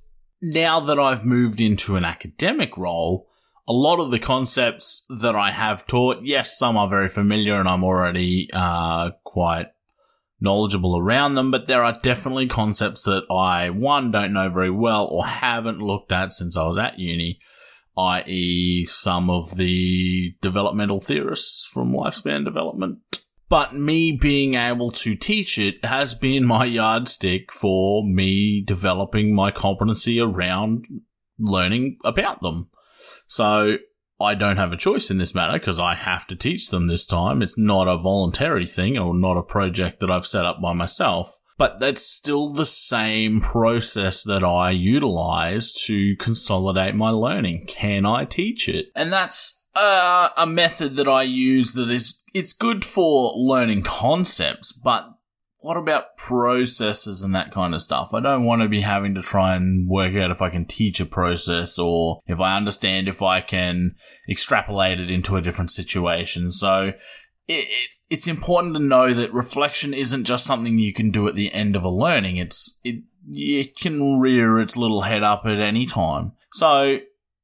now 0.42 0.80
that 0.80 0.98
I've 0.98 1.24
moved 1.24 1.60
into 1.60 1.94
an 1.96 2.04
academic 2.04 2.76
role, 2.76 3.28
a 3.68 3.72
lot 3.72 4.00
of 4.00 4.10
the 4.10 4.18
concepts 4.18 5.06
that 5.20 5.36
I 5.36 5.52
have 5.52 5.86
taught, 5.86 6.24
yes, 6.24 6.58
some 6.58 6.76
are 6.76 6.88
very 6.88 7.08
familiar 7.08 7.60
and 7.60 7.68
I'm 7.68 7.84
already 7.84 8.50
uh, 8.52 9.12
quite 9.22 9.68
knowledgeable 10.40 10.98
around 10.98 11.36
them, 11.36 11.52
but 11.52 11.66
there 11.66 11.84
are 11.84 11.96
definitely 12.02 12.48
concepts 12.48 13.04
that 13.04 13.22
I, 13.30 13.70
one, 13.70 14.10
don't 14.10 14.32
know 14.32 14.50
very 14.50 14.70
well 14.70 15.06
or 15.06 15.24
haven't 15.24 15.80
looked 15.80 16.10
at 16.10 16.32
since 16.32 16.56
I 16.56 16.66
was 16.66 16.76
at 16.76 16.98
uni, 16.98 17.38
i.e., 17.96 18.84
some 18.84 19.30
of 19.30 19.56
the 19.56 20.34
developmental 20.42 21.00
theorists 21.00 21.64
from 21.64 21.92
lifespan 21.92 22.44
development 22.44 22.98
but 23.52 23.74
me 23.74 24.12
being 24.12 24.54
able 24.54 24.90
to 24.90 25.14
teach 25.14 25.58
it 25.58 25.84
has 25.84 26.14
been 26.14 26.42
my 26.42 26.64
yardstick 26.64 27.52
for 27.52 28.02
me 28.02 28.62
developing 28.62 29.34
my 29.34 29.50
competency 29.50 30.18
around 30.18 30.86
learning 31.38 31.98
about 32.02 32.40
them. 32.40 32.70
So 33.26 33.76
I 34.18 34.34
don't 34.36 34.56
have 34.56 34.72
a 34.72 34.78
choice 34.78 35.10
in 35.10 35.18
this 35.18 35.34
matter 35.34 35.52
because 35.52 35.78
I 35.78 35.96
have 35.96 36.26
to 36.28 36.34
teach 36.34 36.70
them 36.70 36.86
this 36.86 37.04
time. 37.04 37.42
It's 37.42 37.58
not 37.58 37.88
a 37.88 37.98
voluntary 37.98 38.64
thing 38.64 38.96
or 38.96 39.12
not 39.12 39.36
a 39.36 39.42
project 39.42 40.00
that 40.00 40.10
I've 40.10 40.24
set 40.24 40.46
up 40.46 40.62
by 40.62 40.72
myself. 40.72 41.38
But 41.58 41.78
that's 41.78 42.06
still 42.06 42.54
the 42.54 42.64
same 42.64 43.42
process 43.42 44.24
that 44.24 44.42
I 44.42 44.70
utilize 44.70 45.74
to 45.84 46.16
consolidate 46.16 46.94
my 46.94 47.10
learning. 47.10 47.66
Can 47.68 48.06
I 48.06 48.24
teach 48.24 48.66
it? 48.66 48.86
And 48.96 49.12
that's 49.12 49.68
uh, 49.74 50.30
a 50.38 50.46
method 50.46 50.96
that 50.96 51.08
I 51.08 51.24
use 51.24 51.74
that 51.74 51.90
is 51.90 52.21
it's 52.34 52.52
good 52.52 52.84
for 52.84 53.32
learning 53.36 53.82
concepts, 53.82 54.72
but 54.72 55.08
what 55.62 55.76
about 55.76 56.16
processes 56.16 57.22
and 57.22 57.34
that 57.34 57.52
kind 57.52 57.72
of 57.72 57.80
stuff? 57.80 58.12
I 58.12 58.20
don't 58.20 58.44
want 58.44 58.62
to 58.62 58.68
be 58.68 58.80
having 58.80 59.14
to 59.14 59.22
try 59.22 59.54
and 59.54 59.88
work 59.88 60.16
out 60.16 60.32
if 60.32 60.42
I 60.42 60.50
can 60.50 60.64
teach 60.64 60.98
a 61.00 61.06
process 61.06 61.78
or 61.78 62.20
if 62.26 62.40
I 62.40 62.56
understand 62.56 63.08
if 63.08 63.22
I 63.22 63.40
can 63.40 63.94
extrapolate 64.28 64.98
it 64.98 65.10
into 65.10 65.36
a 65.36 65.40
different 65.40 65.70
situation. 65.70 66.50
So 66.50 66.94
it, 67.46 67.66
it, 67.68 67.90
it's 68.10 68.26
important 68.26 68.74
to 68.74 68.82
know 68.82 69.14
that 69.14 69.32
reflection 69.32 69.94
isn't 69.94 70.24
just 70.24 70.44
something 70.44 70.78
you 70.78 70.92
can 70.92 71.10
do 71.12 71.28
at 71.28 71.36
the 71.36 71.52
end 71.52 71.76
of 71.76 71.84
a 71.84 71.90
learning. 71.90 72.38
It's 72.38 72.80
it 72.82 73.04
it 73.30 73.76
can 73.76 74.18
rear 74.18 74.58
its 74.58 74.76
little 74.76 75.02
head 75.02 75.22
up 75.22 75.42
at 75.44 75.60
any 75.60 75.86
time. 75.86 76.32
So 76.52 76.98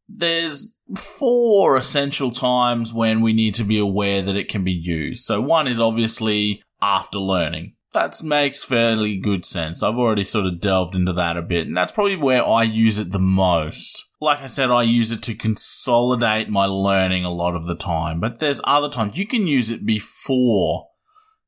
there's 0.08 0.76
four 0.96 1.76
essential 1.76 2.30
times 2.30 2.92
when 2.92 3.20
we 3.20 3.32
need 3.32 3.54
to 3.56 3.64
be 3.64 3.78
aware 3.78 4.22
that 4.22 4.36
it 4.36 4.48
can 4.48 4.64
be 4.64 4.72
used. 4.72 5.24
So 5.24 5.40
one 5.40 5.66
is 5.66 5.80
obviously 5.80 6.62
after 6.80 7.18
learning. 7.18 7.74
That 7.92 8.22
makes 8.22 8.62
fairly 8.62 9.16
good 9.16 9.44
sense. 9.44 9.82
I've 9.82 9.96
already 9.96 10.24
sort 10.24 10.46
of 10.46 10.60
delved 10.60 10.94
into 10.94 11.12
that 11.14 11.36
a 11.36 11.42
bit, 11.42 11.66
and 11.66 11.76
that's 11.76 11.92
probably 11.92 12.16
where 12.16 12.46
I 12.46 12.62
use 12.62 12.98
it 12.98 13.12
the 13.12 13.18
most. 13.18 14.12
Like 14.20 14.42
I 14.42 14.46
said, 14.46 14.70
I 14.70 14.82
use 14.82 15.10
it 15.10 15.22
to 15.22 15.34
consolidate 15.34 16.50
my 16.50 16.66
learning 16.66 17.24
a 17.24 17.30
lot 17.30 17.54
of 17.54 17.66
the 17.66 17.74
time, 17.74 18.20
but 18.20 18.40
there's 18.40 18.60
other 18.64 18.90
times 18.90 19.18
you 19.18 19.26
can 19.26 19.46
use 19.46 19.70
it 19.70 19.86
before 19.86 20.88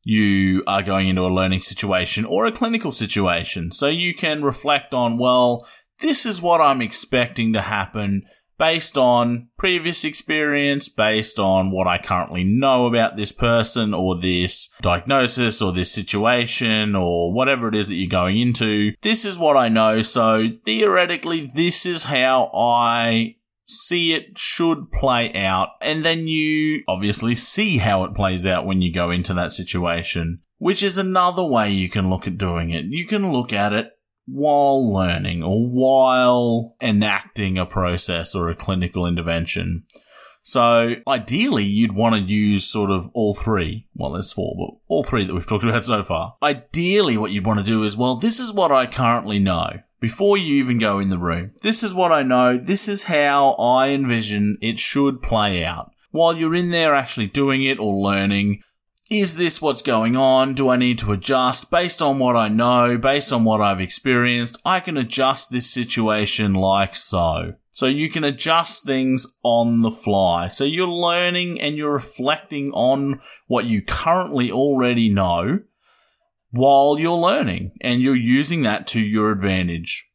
you 0.04 0.62
are 0.66 0.82
going 0.82 1.08
into 1.08 1.26
a 1.26 1.28
learning 1.28 1.60
situation 1.60 2.24
or 2.24 2.46
a 2.46 2.52
clinical 2.52 2.92
situation. 2.92 3.70
So 3.70 3.88
you 3.88 4.14
can 4.14 4.42
reflect 4.42 4.94
on, 4.94 5.18
well, 5.18 5.66
this 5.98 6.24
is 6.24 6.40
what 6.40 6.60
I'm 6.60 6.80
expecting 6.80 7.52
to 7.52 7.60
happen 7.60 8.22
based 8.60 8.98
on 8.98 9.48
previous 9.56 10.04
experience, 10.04 10.86
based 10.86 11.38
on 11.38 11.70
what 11.70 11.88
I 11.88 11.96
currently 11.96 12.44
know 12.44 12.84
about 12.84 13.16
this 13.16 13.32
person 13.32 13.94
or 13.94 14.20
this 14.20 14.76
diagnosis 14.82 15.62
or 15.62 15.72
this 15.72 15.90
situation 15.90 16.94
or 16.94 17.32
whatever 17.32 17.68
it 17.68 17.74
is 17.74 17.88
that 17.88 17.94
you're 17.94 18.10
going 18.10 18.36
into. 18.36 18.92
This 19.00 19.24
is 19.24 19.38
what 19.38 19.56
I 19.56 19.70
know. 19.70 20.02
So 20.02 20.46
theoretically, 20.48 21.50
this 21.54 21.86
is 21.86 22.04
how 22.04 22.50
I 22.54 23.36
see 23.66 24.12
it 24.12 24.38
should 24.38 24.92
play 24.92 25.32
out. 25.32 25.70
And 25.80 26.04
then 26.04 26.28
you 26.28 26.82
obviously 26.86 27.34
see 27.34 27.78
how 27.78 28.04
it 28.04 28.14
plays 28.14 28.46
out 28.46 28.66
when 28.66 28.82
you 28.82 28.92
go 28.92 29.10
into 29.10 29.32
that 29.32 29.52
situation, 29.52 30.40
which 30.58 30.82
is 30.82 30.98
another 30.98 31.44
way 31.44 31.70
you 31.70 31.88
can 31.88 32.10
look 32.10 32.26
at 32.26 32.36
doing 32.36 32.68
it. 32.68 32.84
You 32.90 33.06
can 33.06 33.32
look 33.32 33.54
at 33.54 33.72
it 33.72 33.92
while 34.26 34.92
learning 34.92 35.42
or 35.42 35.66
while 35.66 36.76
enacting 36.80 37.58
a 37.58 37.66
process 37.66 38.34
or 38.34 38.48
a 38.48 38.54
clinical 38.54 39.06
intervention. 39.06 39.84
So 40.42 40.94
ideally, 41.06 41.64
you'd 41.64 41.94
want 41.94 42.14
to 42.14 42.32
use 42.32 42.64
sort 42.64 42.90
of 42.90 43.10
all 43.12 43.34
three. 43.34 43.86
Well, 43.94 44.12
there's 44.12 44.32
four, 44.32 44.54
but 44.56 44.78
all 44.88 45.04
three 45.04 45.24
that 45.24 45.34
we've 45.34 45.46
talked 45.46 45.64
about 45.64 45.84
so 45.84 46.02
far. 46.02 46.36
Ideally, 46.42 47.16
what 47.16 47.30
you'd 47.30 47.46
want 47.46 47.58
to 47.60 47.64
do 47.64 47.84
is, 47.84 47.96
well, 47.96 48.16
this 48.16 48.40
is 48.40 48.52
what 48.52 48.72
I 48.72 48.86
currently 48.86 49.38
know. 49.38 49.80
Before 50.00 50.38
you 50.38 50.54
even 50.54 50.78
go 50.78 50.98
in 50.98 51.10
the 51.10 51.18
room, 51.18 51.52
this 51.60 51.82
is 51.82 51.92
what 51.92 52.10
I 52.10 52.22
know. 52.22 52.56
This 52.56 52.88
is 52.88 53.04
how 53.04 53.50
I 53.52 53.90
envision 53.90 54.56
it 54.62 54.78
should 54.78 55.20
play 55.20 55.62
out. 55.62 55.92
While 56.10 56.34
you're 56.34 56.54
in 56.54 56.70
there 56.70 56.94
actually 56.94 57.26
doing 57.26 57.62
it 57.62 57.78
or 57.78 57.92
learning, 57.92 58.62
is 59.10 59.36
this 59.36 59.60
what's 59.60 59.82
going 59.82 60.16
on? 60.16 60.54
Do 60.54 60.68
I 60.68 60.76
need 60.76 61.00
to 61.00 61.12
adjust? 61.12 61.70
Based 61.70 62.00
on 62.00 62.20
what 62.20 62.36
I 62.36 62.48
know, 62.48 62.96
based 62.96 63.32
on 63.32 63.42
what 63.42 63.60
I've 63.60 63.80
experienced, 63.80 64.60
I 64.64 64.78
can 64.78 64.96
adjust 64.96 65.50
this 65.50 65.68
situation 65.68 66.54
like 66.54 66.94
so. 66.94 67.54
So 67.72 67.86
you 67.86 68.08
can 68.08 68.22
adjust 68.22 68.84
things 68.86 69.38
on 69.42 69.82
the 69.82 69.90
fly. 69.90 70.46
So 70.46 70.64
you're 70.64 70.86
learning 70.86 71.60
and 71.60 71.76
you're 71.76 71.92
reflecting 71.92 72.70
on 72.72 73.20
what 73.48 73.64
you 73.64 73.82
currently 73.82 74.50
already 74.50 75.08
know 75.08 75.60
while 76.50 76.98
you're 76.98 77.16
learning 77.18 77.72
and 77.80 78.00
you're 78.00 78.14
using 78.14 78.62
that 78.62 78.86
to 78.88 79.00
your 79.00 79.32
advantage. 79.32 80.09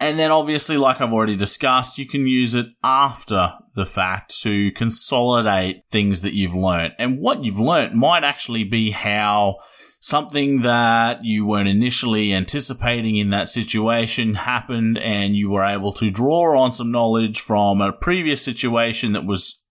And 0.00 0.18
then 0.18 0.30
obviously, 0.30 0.76
like 0.76 1.00
I've 1.00 1.12
already 1.12 1.36
discussed, 1.36 1.98
you 1.98 2.06
can 2.06 2.26
use 2.26 2.54
it 2.54 2.66
after 2.84 3.54
the 3.74 3.86
fact 3.86 4.40
to 4.42 4.70
consolidate 4.72 5.82
things 5.90 6.22
that 6.22 6.34
you've 6.34 6.54
learned. 6.54 6.94
And 6.98 7.18
what 7.18 7.42
you've 7.42 7.58
learned 7.58 7.94
might 7.94 8.22
actually 8.22 8.64
be 8.64 8.92
how 8.92 9.56
something 10.00 10.60
that 10.62 11.24
you 11.24 11.44
weren't 11.44 11.68
initially 11.68 12.32
anticipating 12.32 13.16
in 13.16 13.30
that 13.30 13.48
situation 13.48 14.34
happened 14.34 14.98
and 14.98 15.34
you 15.34 15.50
were 15.50 15.64
able 15.64 15.92
to 15.92 16.10
draw 16.10 16.56
on 16.60 16.72
some 16.72 16.92
knowledge 16.92 17.40
from 17.40 17.80
a 17.80 17.92
previous 17.92 18.40
situation 18.40 19.12
that 19.12 19.26
was 19.26 19.64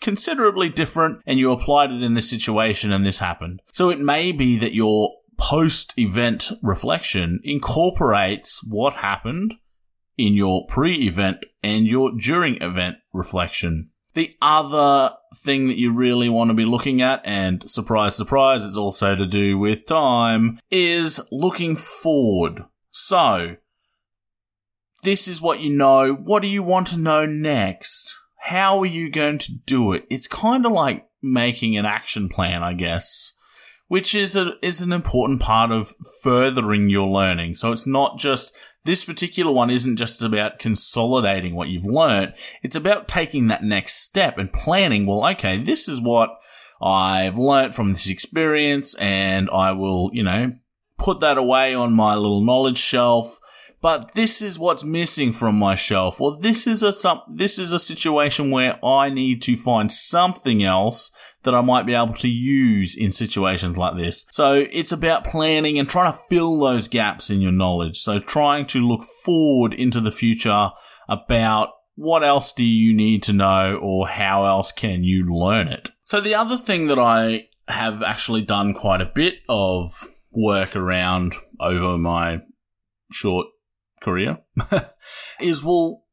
considerably 0.00 0.68
different 0.68 1.20
and 1.26 1.38
you 1.38 1.50
applied 1.50 1.90
it 1.90 2.02
in 2.02 2.14
this 2.14 2.30
situation 2.30 2.92
and 2.92 3.04
this 3.04 3.18
happened. 3.18 3.60
So 3.72 3.90
it 3.90 3.98
may 3.98 4.30
be 4.30 4.56
that 4.58 4.74
your 4.74 5.12
post 5.42 5.92
event 5.98 6.52
reflection 6.62 7.40
incorporates 7.42 8.64
what 8.70 8.92
happened 8.94 9.54
in 10.16 10.34
your 10.34 10.64
pre 10.66 10.94
event 11.06 11.44
and 11.64 11.86
your 11.86 12.12
during 12.16 12.62
event 12.62 12.96
reflection. 13.12 13.90
The 14.14 14.36
other 14.40 15.14
thing 15.34 15.66
that 15.66 15.78
you 15.78 15.92
really 15.92 16.28
want 16.28 16.50
to 16.50 16.54
be 16.54 16.64
looking 16.64 17.02
at, 17.02 17.22
and 17.24 17.68
surprise, 17.68 18.14
surprise, 18.14 18.64
it's 18.64 18.76
also 18.76 19.16
to 19.16 19.26
do 19.26 19.58
with 19.58 19.88
time, 19.88 20.60
is 20.70 21.20
looking 21.32 21.74
forward. 21.74 22.64
So, 22.90 23.56
this 25.02 25.26
is 25.26 25.42
what 25.42 25.60
you 25.60 25.74
know. 25.74 26.14
What 26.14 26.42
do 26.42 26.48
you 26.48 26.62
want 26.62 26.86
to 26.88 26.98
know 26.98 27.26
next? 27.26 28.16
How 28.42 28.78
are 28.80 28.86
you 28.86 29.10
going 29.10 29.38
to 29.38 29.52
do 29.66 29.92
it? 29.92 30.04
It's 30.08 30.28
kind 30.28 30.66
of 30.66 30.72
like 30.72 31.08
making 31.20 31.76
an 31.76 31.86
action 31.86 32.28
plan, 32.28 32.62
I 32.62 32.74
guess, 32.74 33.36
which 33.92 34.14
is 34.14 34.34
a, 34.34 34.54
is 34.62 34.80
an 34.80 34.90
important 34.90 35.38
part 35.38 35.70
of 35.70 35.94
furthering 36.22 36.88
your 36.88 37.06
learning. 37.06 37.54
So 37.54 37.72
it's 37.72 37.86
not 37.86 38.18
just 38.18 38.56
this 38.84 39.04
particular 39.04 39.52
one 39.52 39.68
isn't 39.68 39.98
just 39.98 40.22
about 40.22 40.58
consolidating 40.58 41.54
what 41.54 41.68
you've 41.68 41.84
learned. 41.84 42.32
It's 42.62 42.74
about 42.74 43.06
taking 43.06 43.48
that 43.48 43.62
next 43.62 43.96
step 43.96 44.38
and 44.38 44.50
planning. 44.50 45.04
Well, 45.04 45.28
okay, 45.32 45.58
this 45.58 45.88
is 45.88 46.00
what 46.00 46.30
I've 46.80 47.36
learned 47.36 47.74
from 47.74 47.90
this 47.90 48.08
experience 48.08 48.94
and 48.94 49.50
I 49.50 49.72
will, 49.72 50.08
you 50.14 50.22
know, 50.22 50.54
put 50.96 51.20
that 51.20 51.36
away 51.36 51.74
on 51.74 51.92
my 51.92 52.14
little 52.14 52.40
knowledge 52.40 52.78
shelf 52.78 53.38
but 53.82 54.14
this 54.14 54.40
is 54.40 54.58
what's 54.58 54.84
missing 54.84 55.32
from 55.32 55.56
my 55.56 55.74
shelf, 55.74 56.20
or 56.20 56.38
this 56.40 56.66
is 56.66 56.82
a 56.82 56.92
this 57.28 57.58
is 57.58 57.72
a 57.72 57.78
situation 57.78 58.50
where 58.50 58.82
I 58.84 59.10
need 59.10 59.42
to 59.42 59.56
find 59.56 59.90
something 59.92 60.62
else 60.62 61.14
that 61.42 61.54
I 61.54 61.60
might 61.60 61.86
be 61.86 61.94
able 61.94 62.14
to 62.14 62.28
use 62.28 62.96
in 62.96 63.10
situations 63.10 63.76
like 63.76 63.96
this. 63.96 64.26
So 64.30 64.66
it's 64.70 64.92
about 64.92 65.24
planning 65.24 65.76
and 65.78 65.90
trying 65.90 66.12
to 66.12 66.18
fill 66.30 66.60
those 66.60 66.86
gaps 66.86 67.30
in 67.30 67.40
your 67.40 67.50
knowledge. 67.50 67.98
So 67.98 68.20
trying 68.20 68.66
to 68.66 68.86
look 68.86 69.02
forward 69.24 69.74
into 69.74 70.00
the 70.00 70.12
future 70.12 70.70
about 71.08 71.70
what 71.96 72.22
else 72.22 72.52
do 72.52 72.64
you 72.64 72.94
need 72.94 73.24
to 73.24 73.32
know 73.32 73.78
or 73.82 74.06
how 74.06 74.46
else 74.46 74.70
can 74.70 75.02
you 75.02 75.26
learn 75.26 75.66
it. 75.66 75.90
So 76.04 76.20
the 76.20 76.36
other 76.36 76.56
thing 76.56 76.86
that 76.86 76.98
I 76.98 77.48
have 77.66 78.02
actually 78.04 78.42
done 78.42 78.74
quite 78.74 79.00
a 79.00 79.10
bit 79.12 79.34
of 79.48 80.08
work 80.30 80.76
around 80.76 81.34
over 81.60 81.98
my 81.98 82.42
short 83.10 83.48
career 84.02 84.38
is 85.40 85.62
well, 85.64 86.04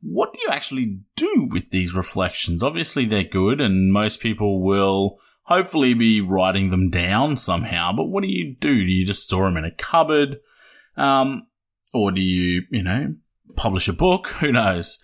what 0.00 0.32
do 0.32 0.40
you 0.40 0.48
actually 0.50 1.00
do 1.16 1.48
with 1.50 1.70
these 1.70 1.94
reflections? 1.94 2.62
Obviously, 2.62 3.04
they're 3.04 3.24
good, 3.24 3.60
and 3.60 3.92
most 3.92 4.20
people 4.20 4.62
will 4.62 5.18
hopefully 5.42 5.94
be 5.94 6.20
writing 6.20 6.70
them 6.70 6.88
down 6.88 7.36
somehow. 7.36 7.92
But 7.92 8.04
what 8.04 8.22
do 8.22 8.28
you 8.28 8.54
do? 8.60 8.84
Do 8.84 8.92
you 8.92 9.04
just 9.04 9.24
store 9.24 9.46
them 9.46 9.56
in 9.56 9.64
a 9.64 9.74
cupboard? 9.74 10.38
Um, 10.96 11.46
or 11.92 12.12
do 12.12 12.20
you, 12.20 12.62
you 12.70 12.82
know, 12.82 13.14
publish 13.56 13.88
a 13.88 13.92
book? 13.92 14.28
Who 14.40 14.52
knows? 14.52 15.02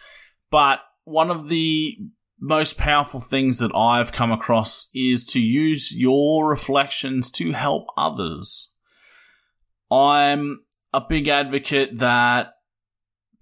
But 0.51 0.81
one 1.05 1.31
of 1.31 1.49
the 1.49 1.97
most 2.39 2.77
powerful 2.77 3.21
things 3.21 3.59
that 3.59 3.75
I've 3.75 4.13
come 4.13 4.31
across 4.31 4.91
is 4.95 5.27
to 5.29 5.41
use 5.41 5.97
your 5.97 6.49
reflections 6.49 7.31
to 7.33 7.53
help 7.53 7.87
others. 7.97 8.75
I'm 9.91 10.64
a 10.95 11.07
big 11.07 11.29
advocate 11.29 11.99
that 11.99 12.55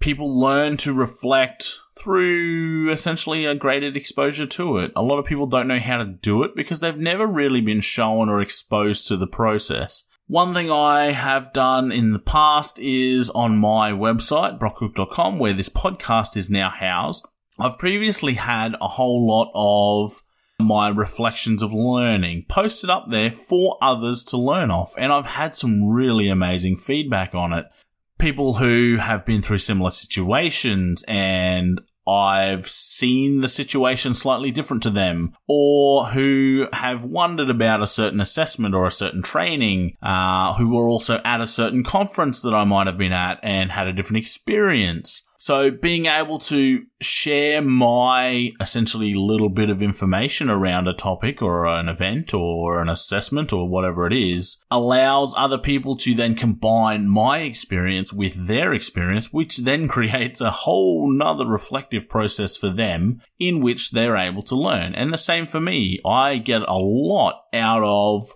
people 0.00 0.38
learn 0.38 0.76
to 0.76 0.92
reflect 0.92 1.78
through 2.02 2.90
essentially 2.90 3.44
a 3.44 3.54
graded 3.54 3.97
exposure 3.97 4.47
to 4.47 4.78
it. 4.78 4.90
A 4.97 5.02
lot 5.02 5.18
of 5.18 5.25
people 5.25 5.47
don't 5.47 5.68
know 5.68 5.78
how 5.78 5.99
to 5.99 6.04
do 6.04 6.42
it 6.42 6.56
because 6.56 6.80
they've 6.80 6.97
never 6.97 7.26
really 7.26 7.61
been 7.61 7.80
shown 7.80 8.28
or 8.28 8.40
exposed 8.40 9.06
to 9.09 9.16
the 9.16 9.26
process. 9.28 10.09
One 10.26 10.54
thing 10.54 10.71
I 10.71 11.12
have 11.12 11.52
done 11.52 11.92
in 11.92 12.12
the 12.12 12.18
past 12.18 12.78
is 12.78 13.30
on 13.30 13.59
my 13.59 13.92
website, 13.92 14.59
brockcook.com, 14.59 15.38
where 15.38 15.52
this 15.52 15.68
podcast 15.68 16.37
is 16.37 16.50
now 16.50 16.71
housed. 16.71 17.26
I've 17.61 17.78
previously 17.78 18.35
had 18.35 18.75
a 18.80 18.88
whole 18.88 19.26
lot 19.26 19.50
of 19.54 20.23
my 20.63 20.89
reflections 20.89 21.63
of 21.63 21.73
learning 21.73 22.47
posted 22.49 22.91
up 22.91 23.09
there 23.09 23.31
for 23.31 23.79
others 23.83 24.25
to 24.25 24.37
learn 24.37 24.71
off. 24.71 24.95
And 24.99 25.13
I've 25.13 25.27
had 25.27 25.55
some 25.55 25.89
really 25.89 26.29
amazing 26.29 26.77
feedback 26.77 27.35
on 27.35 27.53
it. 27.53 27.67
People 28.19 28.55
who 28.55 28.97
have 28.97 29.25
been 29.25 29.43
through 29.43 29.59
similar 29.59 29.91
situations 29.91 31.05
and 31.09 31.81
I've 32.07 32.67
seen 32.67 33.41
the 33.41 33.49
situation 33.49 34.15
slightly 34.15 34.51
different 34.51 34.83
to 34.83 34.91
them, 34.91 35.35
or 35.47 36.07
who 36.07 36.67
have 36.73 37.05
wondered 37.05 37.49
about 37.49 37.81
a 37.81 37.87
certain 37.87 38.21
assessment 38.21 38.75
or 38.75 38.87
a 38.87 38.91
certain 38.91 39.23
training, 39.23 39.97
uh, 40.03 40.55
who 40.55 40.75
were 40.75 40.89
also 40.89 41.21
at 41.25 41.41
a 41.41 41.47
certain 41.47 41.85
conference 41.85 42.43
that 42.43 42.55
I 42.55 42.65
might 42.65 42.89
have 42.89 42.99
been 42.99 43.13
at 43.13 43.39
and 43.43 43.71
had 43.71 43.87
a 43.87 43.93
different 43.93 44.19
experience. 44.19 45.22
So 45.43 45.73
being 45.73 46.07
able 46.07 46.39
to 46.39 46.85
share 47.00 47.61
my 47.63 48.52
essentially 48.61 49.15
little 49.15 49.49
bit 49.49 49.71
of 49.71 49.83
information 49.83 50.49
around 50.49 50.87
a 50.87 50.95
topic 50.95 51.43
or 51.43 51.67
an 51.67 51.89
event 51.89 52.33
or 52.33 52.81
an 52.81 52.89
assessment 52.89 53.52
or 53.52 53.69
whatever 53.69 54.07
it 54.07 54.13
is 54.13 54.65
allows 54.71 55.35
other 55.37 55.59
people 55.59 55.97
to 55.97 56.15
then 56.15 56.37
combine 56.37 57.09
my 57.09 57.39
experience 57.39 58.13
with 58.13 58.47
their 58.47 58.73
experience, 58.73 59.33
which 59.33 59.57
then 59.57 59.89
creates 59.89 60.41
a 60.41 60.52
whole 60.52 61.13
nother 61.13 61.45
reflective 61.45 62.09
process 62.09 62.57
for 62.57 62.69
them 62.69 63.21
in 63.41 63.61
which 63.61 63.91
they're 63.91 64.17
able 64.17 64.43
to 64.43 64.55
learn. 64.55 64.95
And 64.95 65.13
the 65.13 65.19
same 65.19 65.47
for 65.47 65.59
me. 65.59 65.99
I 66.07 66.39
get 66.39 66.63
a 66.69 66.78
lot 66.78 67.43
out 67.52 67.83
of 67.83 68.31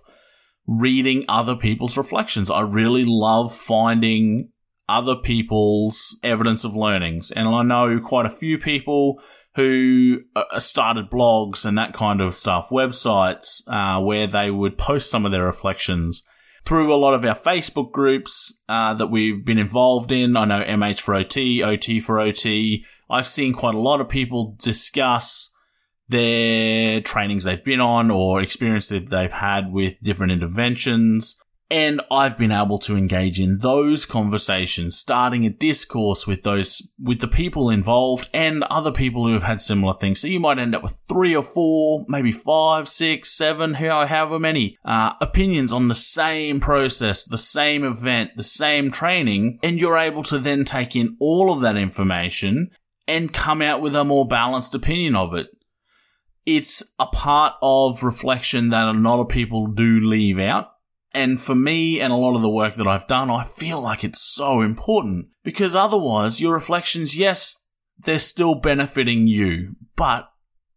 reading 0.67 1.23
other 1.29 1.55
people's 1.55 1.95
reflections. 1.95 2.51
I 2.51 2.59
really 2.63 3.05
love 3.05 3.55
finding 3.55 4.51
other 4.89 5.15
people's 5.15 6.19
evidence 6.23 6.63
of 6.63 6.75
learnings. 6.75 7.31
And 7.31 7.47
I 7.47 7.63
know 7.63 7.99
quite 7.99 8.25
a 8.25 8.29
few 8.29 8.57
people 8.57 9.21
who 9.55 10.21
uh, 10.35 10.59
started 10.59 11.09
blogs 11.09 11.65
and 11.65 11.77
that 11.77 11.93
kind 11.93 12.21
of 12.21 12.35
stuff, 12.35 12.69
websites, 12.69 13.61
uh, 13.67 13.99
where 14.01 14.27
they 14.27 14.51
would 14.51 14.77
post 14.77 15.09
some 15.09 15.25
of 15.25 15.31
their 15.31 15.45
reflections 15.45 16.25
through 16.63 16.93
a 16.93 16.97
lot 16.97 17.13
of 17.13 17.25
our 17.25 17.35
Facebook 17.35 17.91
groups 17.91 18.63
uh, 18.69 18.93
that 18.93 19.07
we've 19.07 19.45
been 19.45 19.57
involved 19.57 20.11
in. 20.11 20.35
I 20.35 20.45
know 20.45 20.63
MH 20.63 20.99
for 20.99 21.15
OT, 21.15 21.63
OT 21.63 21.99
for 21.99 22.19
OT. 22.19 22.85
I've 23.09 23.27
seen 23.27 23.53
quite 23.53 23.73
a 23.73 23.79
lot 23.79 24.01
of 24.01 24.09
people 24.09 24.55
discuss 24.59 25.55
their 26.09 27.01
trainings 27.01 27.43
they've 27.43 27.63
been 27.63 27.79
on 27.79 28.11
or 28.11 28.41
experiences 28.41 29.09
they've 29.09 29.31
had 29.31 29.71
with 29.71 29.99
different 30.01 30.31
interventions. 30.31 31.41
And 31.69 31.99
I've 32.09 32.37
been 32.37 32.53
able 32.53 32.79
to 32.79 32.95
engage 32.95 33.41
in 33.41 33.57
those 33.57 34.05
conversations, 34.05 34.95
starting 34.95 35.45
a 35.45 35.49
discourse 35.49 36.25
with 36.25 36.43
those, 36.43 36.93
with 36.97 37.19
the 37.19 37.27
people 37.27 37.69
involved 37.69 38.29
and 38.33 38.63
other 38.65 38.91
people 38.91 39.27
who 39.27 39.33
have 39.33 39.43
had 39.43 39.61
similar 39.61 39.93
things. 39.93 40.21
So 40.21 40.27
you 40.27 40.39
might 40.39 40.59
end 40.59 40.75
up 40.75 40.81
with 40.81 41.03
three 41.09 41.35
or 41.35 41.43
four, 41.43 42.05
maybe 42.07 42.31
five, 42.31 42.87
six, 42.87 43.31
seven, 43.31 43.73
however 43.73 44.39
many, 44.39 44.77
uh, 44.85 45.13
opinions 45.19 45.73
on 45.73 45.89
the 45.89 45.95
same 45.95 46.61
process, 46.61 47.25
the 47.25 47.37
same 47.37 47.83
event, 47.83 48.31
the 48.37 48.43
same 48.43 48.89
training. 48.89 49.59
And 49.61 49.77
you're 49.77 49.97
able 49.97 50.23
to 50.23 50.39
then 50.39 50.63
take 50.63 50.95
in 50.95 51.17
all 51.19 51.51
of 51.51 51.59
that 51.61 51.75
information 51.75 52.71
and 53.09 53.33
come 53.33 53.61
out 53.61 53.81
with 53.81 53.95
a 53.95 54.05
more 54.05 54.25
balanced 54.25 54.73
opinion 54.73 55.17
of 55.17 55.33
it. 55.33 55.47
It's 56.45 56.95
a 56.97 57.07
part 57.07 57.55
of 57.61 58.03
reflection 58.03 58.69
that 58.69 58.87
a 58.87 58.93
lot 58.93 59.19
of 59.19 59.27
people 59.27 59.67
do 59.67 59.99
leave 59.99 60.39
out 60.39 60.71
and 61.17 61.39
for 61.39 61.55
me 61.55 61.99
and 61.99 62.13
a 62.13 62.15
lot 62.15 62.35
of 62.35 62.43
the 62.43 62.49
work 62.49 62.75
that 62.75 62.87
I've 62.87 63.07
done, 63.07 63.31
I 63.31 63.43
feel 63.43 63.81
like 63.81 64.03
it's 64.03 64.21
so 64.21 64.61
important 64.61 65.27
because 65.43 65.75
otherwise 65.75 66.39
your 66.39 66.53
reflections, 66.53 67.17
yes, 67.17 67.67
they're 67.97 68.19
still 68.19 68.55
benefiting 68.59 69.27
you, 69.27 69.75
but 69.95 70.29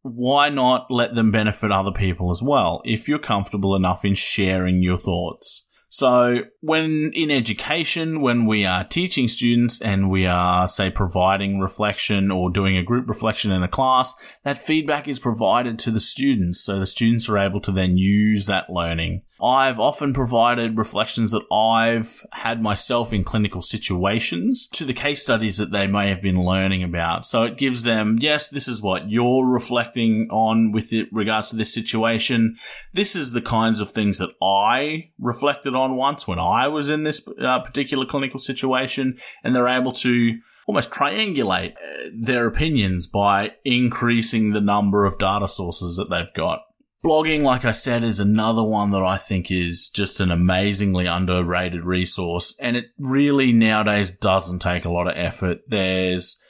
why 0.02 0.48
not 0.48 0.86
let 0.90 1.14
them 1.14 1.30
benefit 1.30 1.70
other 1.70 1.92
people 1.92 2.30
as 2.30 2.42
well 2.42 2.80
if 2.86 3.06
you're 3.06 3.18
comfortable 3.18 3.76
enough 3.76 4.02
in 4.04 4.14
sharing 4.14 4.82
your 4.82 4.96
thoughts? 4.96 5.68
So 5.92 6.44
when 6.60 7.10
in 7.14 7.30
education, 7.32 8.20
when 8.20 8.46
we 8.46 8.64
are 8.64 8.84
teaching 8.84 9.26
students 9.26 9.82
and 9.82 10.08
we 10.08 10.24
are, 10.24 10.68
say, 10.68 10.88
providing 10.88 11.58
reflection 11.58 12.30
or 12.30 12.48
doing 12.48 12.76
a 12.76 12.84
group 12.84 13.08
reflection 13.08 13.50
in 13.50 13.64
a 13.64 13.68
class, 13.68 14.14
that 14.44 14.56
feedback 14.56 15.08
is 15.08 15.18
provided 15.18 15.80
to 15.80 15.90
the 15.90 16.00
students. 16.00 16.64
So 16.64 16.78
the 16.78 16.86
students 16.86 17.28
are 17.28 17.36
able 17.36 17.60
to 17.62 17.72
then 17.72 17.98
use 17.98 18.46
that 18.46 18.70
learning. 18.70 19.22
I've 19.42 19.80
often 19.80 20.12
provided 20.12 20.76
reflections 20.76 21.32
that 21.32 21.46
I've 21.50 22.24
had 22.32 22.62
myself 22.62 23.12
in 23.12 23.24
clinical 23.24 23.62
situations 23.62 24.68
to 24.72 24.84
the 24.84 24.92
case 24.92 25.22
studies 25.22 25.56
that 25.56 25.70
they 25.70 25.86
may 25.86 26.08
have 26.10 26.20
been 26.20 26.44
learning 26.44 26.82
about. 26.82 27.24
So 27.24 27.44
it 27.44 27.56
gives 27.56 27.82
them, 27.82 28.16
yes, 28.20 28.48
this 28.48 28.68
is 28.68 28.82
what 28.82 29.10
you're 29.10 29.46
reflecting 29.46 30.28
on 30.30 30.72
with 30.72 30.92
it 30.92 31.08
regards 31.10 31.50
to 31.50 31.56
this 31.56 31.72
situation. 31.72 32.56
This 32.92 33.16
is 33.16 33.32
the 33.32 33.42
kinds 33.42 33.80
of 33.80 33.90
things 33.90 34.18
that 34.18 34.34
I 34.42 35.10
reflected 35.18 35.74
on 35.74 35.96
once 35.96 36.28
when 36.28 36.38
I 36.38 36.68
was 36.68 36.90
in 36.90 37.04
this 37.04 37.26
uh, 37.40 37.60
particular 37.60 38.04
clinical 38.04 38.40
situation 38.40 39.18
and 39.42 39.56
they're 39.56 39.68
able 39.68 39.92
to 39.92 40.38
almost 40.66 40.90
triangulate 40.90 41.72
uh, 41.72 42.10
their 42.14 42.46
opinions 42.46 43.06
by 43.06 43.54
increasing 43.64 44.52
the 44.52 44.60
number 44.60 45.04
of 45.04 45.18
data 45.18 45.48
sources 45.48 45.96
that 45.96 46.10
they've 46.10 46.32
got. 46.34 46.60
Blogging, 47.02 47.42
like 47.42 47.64
I 47.64 47.70
said, 47.70 48.02
is 48.02 48.20
another 48.20 48.62
one 48.62 48.90
that 48.90 49.02
I 49.02 49.16
think 49.16 49.50
is 49.50 49.88
just 49.88 50.20
an 50.20 50.30
amazingly 50.30 51.06
underrated 51.06 51.86
resource. 51.86 52.58
And 52.60 52.76
it 52.76 52.86
really 52.98 53.52
nowadays 53.52 54.10
doesn't 54.10 54.58
take 54.58 54.84
a 54.84 54.90
lot 54.90 55.06
of 55.06 55.16
effort. 55.16 55.60
There's 55.66 56.42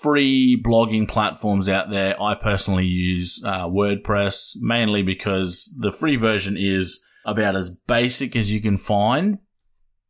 free 0.00 0.60
blogging 0.62 1.06
platforms 1.06 1.68
out 1.68 1.90
there. 1.90 2.20
I 2.20 2.34
personally 2.34 2.86
use 2.86 3.42
uh, 3.44 3.66
WordPress 3.66 4.56
mainly 4.60 5.02
because 5.02 5.76
the 5.80 5.92
free 5.92 6.16
version 6.16 6.56
is 6.58 7.06
about 7.26 7.54
as 7.54 7.76
basic 7.86 8.34
as 8.34 8.50
you 8.50 8.62
can 8.62 8.78
find. 8.78 9.38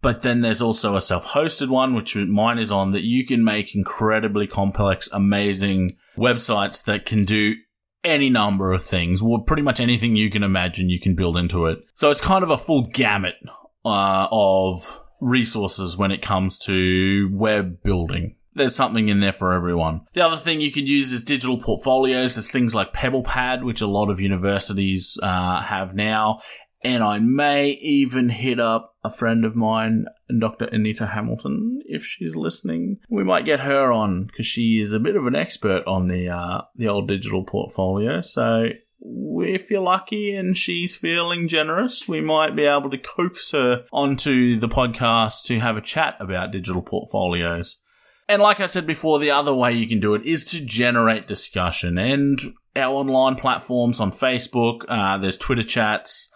But 0.03 0.23
then 0.23 0.41
there's 0.41 0.63
also 0.63 0.97
a 0.97 1.01
self-hosted 1.01 1.69
one, 1.69 1.95
which 1.95 2.17
mine 2.17 2.59
is 2.59 2.73
on 2.73 2.93
that 2.93 3.05
you 3.05 3.27
can 3.27 3.45
make 3.45 3.75
incredibly 3.75 4.47
complex, 4.47 5.11
amazing 5.13 5.97
websites 6.17 6.83
that 6.85 7.05
can 7.05 7.25
do 7.25 7.57
any 8.05 8.31
number 8.31 8.73
of 8.73 8.85
things. 8.85 9.23
Well, 9.23 9.41
pretty 9.41 9.63
much 9.63 9.81
anything 9.81 10.17
you 10.17 10.31
can 10.31 10.43
imagine 10.43 10.91
you 10.91 11.01
can 11.01 11.15
build 11.15 11.37
into 11.37 11.67
it. 11.67 11.79
So 11.95 12.11
it's 12.11 12.21
kind 12.21 12.43
of 12.43 12.51
a 12.51 12.59
full 12.59 12.89
gamut 12.89 13.37
uh, 13.85 14.29
of 14.31 15.01
resources 15.21 15.97
when 15.97 16.11
it 16.11 16.23
comes 16.23 16.59
to 16.61 17.31
web 17.33 17.83
building. 17.83 18.37
There's 18.55 18.75
something 18.75 19.09
in 19.09 19.21
there 19.21 19.33
for 19.33 19.53
everyone. 19.53 20.07
The 20.13 20.25
other 20.25 20.37
thing 20.37 20.61
you 20.61 20.73
can 20.73 20.85
use 20.85 21.13
is 21.13 21.25
digital 21.25 21.59
portfolios. 21.59 22.35
There's 22.35 22.51
things 22.51 22.75
like 22.75 22.93
PebblePad, 22.93 23.63
which 23.63 23.81
a 23.81 23.87
lot 23.87 24.11
of 24.11 24.21
universities 24.21 25.19
uh, 25.23 25.61
have 25.61 25.95
now. 25.95 26.41
And 26.83 27.03
I 27.03 27.19
may 27.19 27.71
even 27.71 28.31
hit 28.31 28.59
up 28.59 28.97
a 29.05 29.11
friend 29.11 29.45
of 29.45 29.55
mine, 29.55 30.07
Dr. 30.39 30.67
Anita 30.67 31.09
Hamilton, 31.09 31.83
if 31.85 32.05
she's 32.05 32.37
listening. 32.37 33.01
We 33.09 33.23
might 33.23 33.45
get 33.45 33.61
her 33.61 33.93
on 33.93 34.25
because 34.25 34.47
she 34.47 34.79
is 34.79 34.93
a 34.93 35.01
bit 35.01 35.17
of 35.17 35.27
an 35.27 35.35
expert 35.35 35.87
on 35.87 36.09
the 36.09 36.29
uh, 36.29 36.63
the 36.75 36.89
old 36.89 37.09
digital 37.09 37.45
portfolio. 37.45 38.23
So 38.23 38.71
if 39.03 39.71
you're 39.71 39.81
lucky 39.81 40.35
and 40.35 40.57
she's 40.57 40.97
feeling 40.97 41.49
generous, 41.49 42.09
we 42.09 42.21
might 42.21 42.57
be 42.57 42.65
able 42.65 42.91
to 42.91 42.99
coax 42.99 43.53
her 43.53 43.85
onto 43.93 44.59
the 44.59 44.69
podcast 44.69 45.45
to 45.45 45.61
have 45.61 45.77
a 45.77 45.83
chat 45.83 46.17
about 46.19 46.51
digital 46.51 46.83
portfolios. 46.83 47.83
And 48.29 48.41
like 48.41 48.61
I 48.61 48.67
said 48.67 48.87
before, 48.87 49.19
the 49.19 49.33
other 49.33 49.53
way 49.53 49.73
you 49.73 49.89
can 49.89 49.99
do 49.99 50.15
it 50.15 50.25
is 50.25 50.45
to 50.53 50.65
generate 50.65 51.27
discussion. 51.27 51.99
And 51.99 52.41
our 52.77 52.95
online 52.95 53.35
platforms 53.35 53.99
on 53.99 54.13
Facebook, 54.13 54.85
uh, 54.89 55.19
there's 55.19 55.37
Twitter 55.37 55.65
chats, 55.65 56.30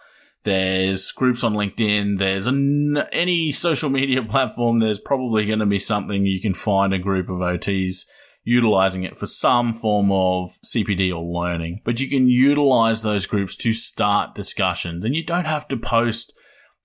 there's 0.45 1.11
groups 1.11 1.43
on 1.43 1.53
LinkedIn, 1.53 2.19
there's 2.19 2.47
an, 2.47 2.97
any 3.11 3.51
social 3.51 3.89
media 3.89 4.23
platform, 4.29 4.79
there's 4.79 4.99
probably 4.99 5.45
going 5.45 5.59
to 5.59 5.65
be 5.65 5.79
something 5.79 6.25
you 6.25 6.39
can 6.39 6.53
find 6.53 6.93
a 6.93 6.99
group 6.99 7.29
of 7.29 7.39
OTs 7.39 8.05
utilizing 8.43 9.03
it 9.03 9.17
for 9.17 9.25
some 9.25 9.73
form 9.73 10.11
of 10.11 10.51
CPD 10.63 11.11
or 11.11 11.23
learning. 11.23 11.81
But 11.83 11.99
you 11.99 12.07
can 12.07 12.29
utilize 12.29 13.01
those 13.01 13.25
groups 13.25 13.55
to 13.57 13.73
start 13.73 14.35
discussions 14.35 15.03
and 15.03 15.15
you 15.15 15.25
don't 15.25 15.45
have 15.45 15.67
to 15.69 15.77
post 15.77 16.31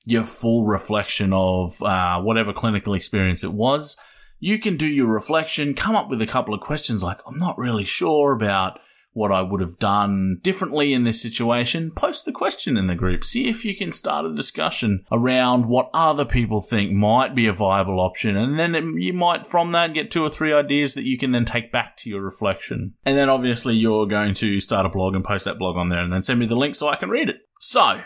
your 0.07 0.25
full 0.25 0.65
reflection 0.65 1.33
of 1.35 1.83
uh, 1.83 2.21
whatever 2.21 2.55
clinical 2.55 2.95
experience 2.95 3.45
it 3.45 3.53
was. 3.53 4.01
You 4.39 4.59
can 4.59 4.79
do 4.79 4.87
your 4.87 5.07
reflection, 5.07 5.75
come 5.75 5.95
up 5.95 6.09
with 6.09 6.23
a 6.23 6.27
couple 6.27 6.55
of 6.55 6.63
questions 6.63 7.03
like, 7.03 7.19
I'm 7.27 7.37
not 7.37 7.59
really 7.59 7.85
sure 7.85 8.33
about 8.33 8.81
what 9.13 9.33
I 9.33 9.43
would 9.43 9.61
have 9.61 9.79
done 9.79 10.39
differently 10.43 10.93
in 10.93 11.05
this 11.05 11.21
situation, 11.21 11.91
post 11.91 12.25
the 12.25 12.33
question 12.33 12.77
in 12.77 12.87
the 12.87 12.95
group. 12.95 13.25
See 13.25 13.49
if 13.49 13.65
you 13.65 13.77
can 13.77 13.93
start 13.93 14.25
a 14.25 14.35
discussion 14.35 15.05
around 15.11 15.67
what 15.67 15.91
other 15.93 16.25
people 16.25 16.61
think 16.61 16.93
might 16.93 17.35
be 17.35 17.47
a 17.47 17.53
viable 17.53 18.01
option. 18.01 18.37
And 18.37 18.59
then 18.59 18.75
it, 18.75 18.85
you 19.01 19.13
might, 19.13 19.47
from 19.47 19.73
that, 19.73 19.95
get 19.95 20.11
two 20.11 20.23
or 20.23 20.31
three 20.31 20.53
ideas 20.53 20.95
that 20.95 21.05
you 21.05 21.19
can 21.19 21.33
then 21.33 21.45
take 21.45 21.73
back 21.73 21.97
to 21.99 22.11
your 22.11 22.23
reflection. 22.23 22.95
And 23.05 23.17
then 23.17 23.29
obviously 23.29 23.75
you're 23.75 24.07
going 24.07 24.35
to 24.35 24.61
start 24.61 24.87
a 24.87 24.91
blog 24.91 25.15
and 25.15 25.25
post 25.25 25.45
that 25.45 25.59
blog 25.59 25.77
on 25.77 25.89
there 25.89 26.03
and 26.03 26.13
then 26.13 26.23
send 26.23 26.39
me 26.39 26.47
the 26.47 26.57
link 26.57 26.75
so 26.75 26.89
I 26.89 26.97
can 26.97 27.11
read 27.11 27.29
it. 27.29 27.41
So, 27.59 28.01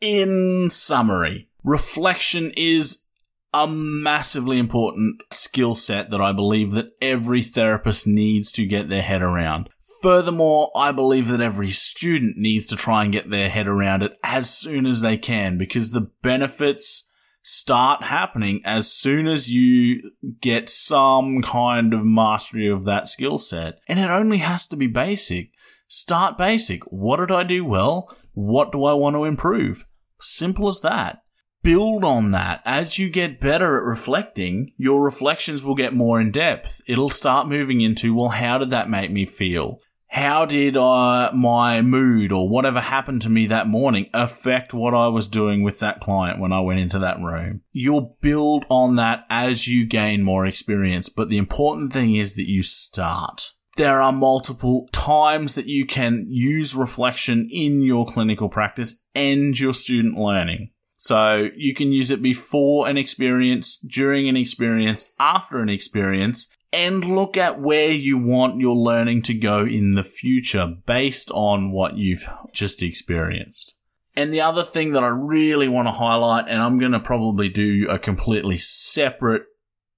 in 0.00 0.68
summary, 0.70 1.48
reflection 1.64 2.52
is 2.56 3.06
a 3.54 3.66
massively 3.66 4.58
important 4.58 5.22
skill 5.30 5.74
set 5.74 6.10
that 6.10 6.20
I 6.20 6.32
believe 6.32 6.72
that 6.72 6.92
every 7.02 7.42
therapist 7.42 8.06
needs 8.06 8.50
to 8.52 8.66
get 8.66 8.88
their 8.88 9.02
head 9.02 9.22
around. 9.22 9.68
Furthermore, 10.02 10.72
I 10.74 10.90
believe 10.90 11.28
that 11.28 11.40
every 11.40 11.68
student 11.68 12.36
needs 12.36 12.66
to 12.66 12.76
try 12.76 13.04
and 13.04 13.12
get 13.12 13.30
their 13.30 13.48
head 13.48 13.68
around 13.68 14.02
it 14.02 14.18
as 14.24 14.50
soon 14.50 14.84
as 14.84 15.00
they 15.00 15.16
can 15.16 15.56
because 15.56 15.92
the 15.92 16.10
benefits 16.22 17.08
start 17.44 18.02
happening 18.02 18.60
as 18.64 18.90
soon 18.92 19.28
as 19.28 19.52
you 19.52 20.10
get 20.40 20.68
some 20.68 21.40
kind 21.40 21.94
of 21.94 22.04
mastery 22.04 22.66
of 22.66 22.84
that 22.84 23.08
skill 23.08 23.38
set. 23.38 23.78
And 23.86 24.00
it 24.00 24.10
only 24.10 24.38
has 24.38 24.66
to 24.68 24.76
be 24.76 24.88
basic. 24.88 25.52
Start 25.86 26.36
basic. 26.36 26.82
What 26.84 27.18
did 27.18 27.30
I 27.30 27.44
do 27.44 27.64
well? 27.64 28.12
What 28.32 28.72
do 28.72 28.84
I 28.84 28.94
want 28.94 29.14
to 29.14 29.24
improve? 29.24 29.86
Simple 30.20 30.66
as 30.66 30.80
that. 30.80 31.22
Build 31.62 32.02
on 32.02 32.32
that. 32.32 32.60
As 32.64 32.98
you 32.98 33.08
get 33.08 33.38
better 33.38 33.76
at 33.76 33.84
reflecting, 33.84 34.72
your 34.76 35.04
reflections 35.04 35.62
will 35.62 35.76
get 35.76 35.94
more 35.94 36.20
in 36.20 36.32
depth. 36.32 36.80
It'll 36.88 37.08
start 37.08 37.46
moving 37.46 37.80
into, 37.82 38.16
well, 38.16 38.30
how 38.30 38.58
did 38.58 38.70
that 38.70 38.90
make 38.90 39.12
me 39.12 39.24
feel? 39.24 39.78
How 40.12 40.44
did 40.44 40.76
uh, 40.76 41.30
my 41.32 41.80
mood 41.80 42.32
or 42.32 42.46
whatever 42.46 42.80
happened 42.80 43.22
to 43.22 43.30
me 43.30 43.46
that 43.46 43.66
morning 43.66 44.10
affect 44.12 44.74
what 44.74 44.92
I 44.92 45.08
was 45.08 45.26
doing 45.26 45.62
with 45.62 45.80
that 45.80 46.00
client 46.00 46.38
when 46.38 46.52
I 46.52 46.60
went 46.60 46.80
into 46.80 46.98
that 46.98 47.18
room? 47.18 47.62
You'll 47.72 48.18
build 48.20 48.66
on 48.68 48.96
that 48.96 49.24
as 49.30 49.66
you 49.66 49.86
gain 49.86 50.22
more 50.22 50.44
experience, 50.44 51.08
but 51.08 51.30
the 51.30 51.38
important 51.38 51.94
thing 51.94 52.14
is 52.14 52.34
that 52.34 52.46
you 52.46 52.62
start. 52.62 53.52
There 53.78 54.02
are 54.02 54.12
multiple 54.12 54.90
times 54.92 55.54
that 55.54 55.66
you 55.66 55.86
can 55.86 56.26
use 56.28 56.74
reflection 56.74 57.48
in 57.50 57.80
your 57.80 58.06
clinical 58.06 58.50
practice 58.50 59.06
and 59.14 59.58
your 59.58 59.72
student 59.72 60.18
learning. 60.18 60.72
So 60.96 61.48
you 61.56 61.74
can 61.74 61.90
use 61.90 62.10
it 62.10 62.20
before 62.20 62.86
an 62.86 62.98
experience, 62.98 63.78
during 63.78 64.28
an 64.28 64.36
experience, 64.36 65.10
after 65.18 65.60
an 65.60 65.70
experience, 65.70 66.51
and 66.72 67.04
look 67.04 67.36
at 67.36 67.60
where 67.60 67.90
you 67.90 68.18
want 68.18 68.60
your 68.60 68.74
learning 68.74 69.22
to 69.22 69.34
go 69.34 69.64
in 69.64 69.94
the 69.94 70.04
future 70.04 70.74
based 70.86 71.30
on 71.32 71.70
what 71.70 71.96
you've 71.96 72.28
just 72.52 72.82
experienced. 72.82 73.76
And 74.14 74.32
the 74.32 74.40
other 74.40 74.62
thing 74.62 74.92
that 74.92 75.04
I 75.04 75.08
really 75.08 75.68
want 75.68 75.88
to 75.88 75.92
highlight, 75.92 76.46
and 76.48 76.60
I'm 76.60 76.78
going 76.78 76.92
to 76.92 77.00
probably 77.00 77.48
do 77.48 77.86
a 77.88 77.98
completely 77.98 78.58
separate 78.58 79.44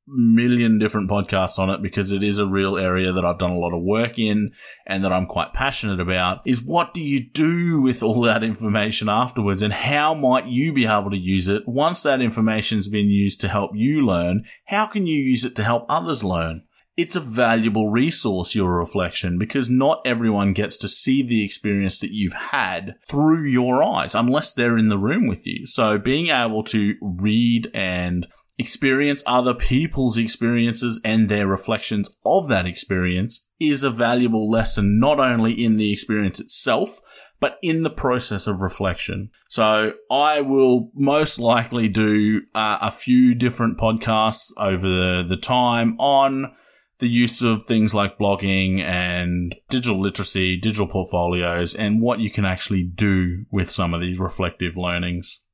million 0.07 0.79
different 0.79 1.09
podcasts 1.09 1.59
on 1.59 1.71
it 1.71 1.83
because 1.83 2.13
it 2.13 2.23
is 2.23 2.39
a 2.39 2.47
real 2.47 2.77
area 2.77 3.13
that 3.13 3.25
I've 3.25 3.39
done 3.39 3.53
a 3.53 3.59
lot 3.59 3.75
of 3.75 3.83
work 3.83 4.19
in 4.19 4.53
and 4.87 5.05
that 5.05 5.13
I'm 5.13 5.27
quite 5.27 5.53
passionate 5.53 6.01
about 6.01 6.41
is 6.45 6.63
what 6.65 6.93
do 6.93 7.01
you 7.01 7.25
do 7.25 7.81
with 7.81 8.03
all 8.03 8.21
that 8.23 8.43
information 8.43 9.09
afterwards 9.09 9.63
and 9.63 9.73
how 9.73 10.15
might 10.15 10.47
you 10.47 10.73
be 10.73 10.87
able 10.87 11.11
to 11.11 11.17
use 11.17 11.49
it 11.49 11.67
once 11.67 12.03
that 12.03 12.21
information's 12.21 12.89
been 12.89 13.09
used 13.09 13.41
to 13.41 13.49
help 13.49 13.73
you 13.75 14.05
learn? 14.05 14.45
How 14.67 14.87
can 14.87 15.07
you 15.07 15.19
use 15.19 15.45
it 15.45 15.57
to 15.57 15.65
help 15.65 15.87
others 15.89 16.23
learn? 16.23 16.65
It's 16.97 17.17
a 17.17 17.21
valuable 17.21 17.91
resource, 17.91 18.55
your 18.55 18.79
reflection, 18.79 19.37
because 19.37 19.69
not 19.69 20.01
everyone 20.05 20.53
gets 20.53 20.79
to 20.79 20.89
see 20.89 21.25
the 21.25 21.45
experience 21.45 21.99
that 21.99 22.13
you've 22.13 22.35
had 22.35 22.95
through 23.09 23.47
your 23.47 23.83
eyes 23.83 24.15
unless 24.15 24.55
they're 24.55 24.79
in 24.79 24.91
the 24.91 24.99
room 24.99 25.27
with 25.27 25.45
you. 25.45 25.67
So 25.67 25.99
being 25.99 26.29
able 26.29 26.63
to 26.65 26.95
read 27.03 27.69
and 27.75 28.29
experience 28.59 29.23
other 29.27 29.55
people's 29.55 30.17
experiences 30.17 31.01
and 31.05 31.29
their 31.29 31.47
reflections 31.47 32.19
of 32.25 32.49
that 32.49 32.67
experience 32.67 33.53
is 33.59 33.83
a 33.83 33.91
valuable 33.91 34.49
lesson, 34.49 34.99
not 34.99 35.19
only 35.19 35.53
in 35.53 35.77
the 35.77 35.93
experience 35.93 36.41
itself, 36.41 37.01
but 37.41 37.59
in 37.63 37.83
the 37.83 37.91
process 37.91 38.47
of 38.47 38.61
reflection. 38.61 39.31
So 39.49 39.95
I 40.11 40.41
will 40.41 40.91
most 40.95 41.39
likely 41.39 41.89
do 41.89 42.43
uh, 42.55 42.79
a 42.81 42.91
few 42.91 43.35
different 43.35 43.77
podcasts 43.77 44.51
over 44.57 44.89
the, 44.89 45.25
the 45.29 45.37
time 45.37 45.97
on 45.99 46.55
the 47.01 47.09
use 47.09 47.43
of 47.43 47.67
things 47.67 47.93
like 47.93 48.19
blogging 48.19 48.81
and 48.81 49.55
digital 49.69 50.01
literacy, 50.01 50.57
digital 50.57 50.87
portfolios, 50.87 51.75
and 51.75 52.01
what 52.01 52.21
you 52.21 52.31
can 52.31 52.45
actually 52.45 52.85
do 52.85 53.45
with 53.51 53.69
some 53.69 53.93
of 53.93 54.01
these 54.01 54.19
reflective 54.19 54.77
learnings. 54.77 55.49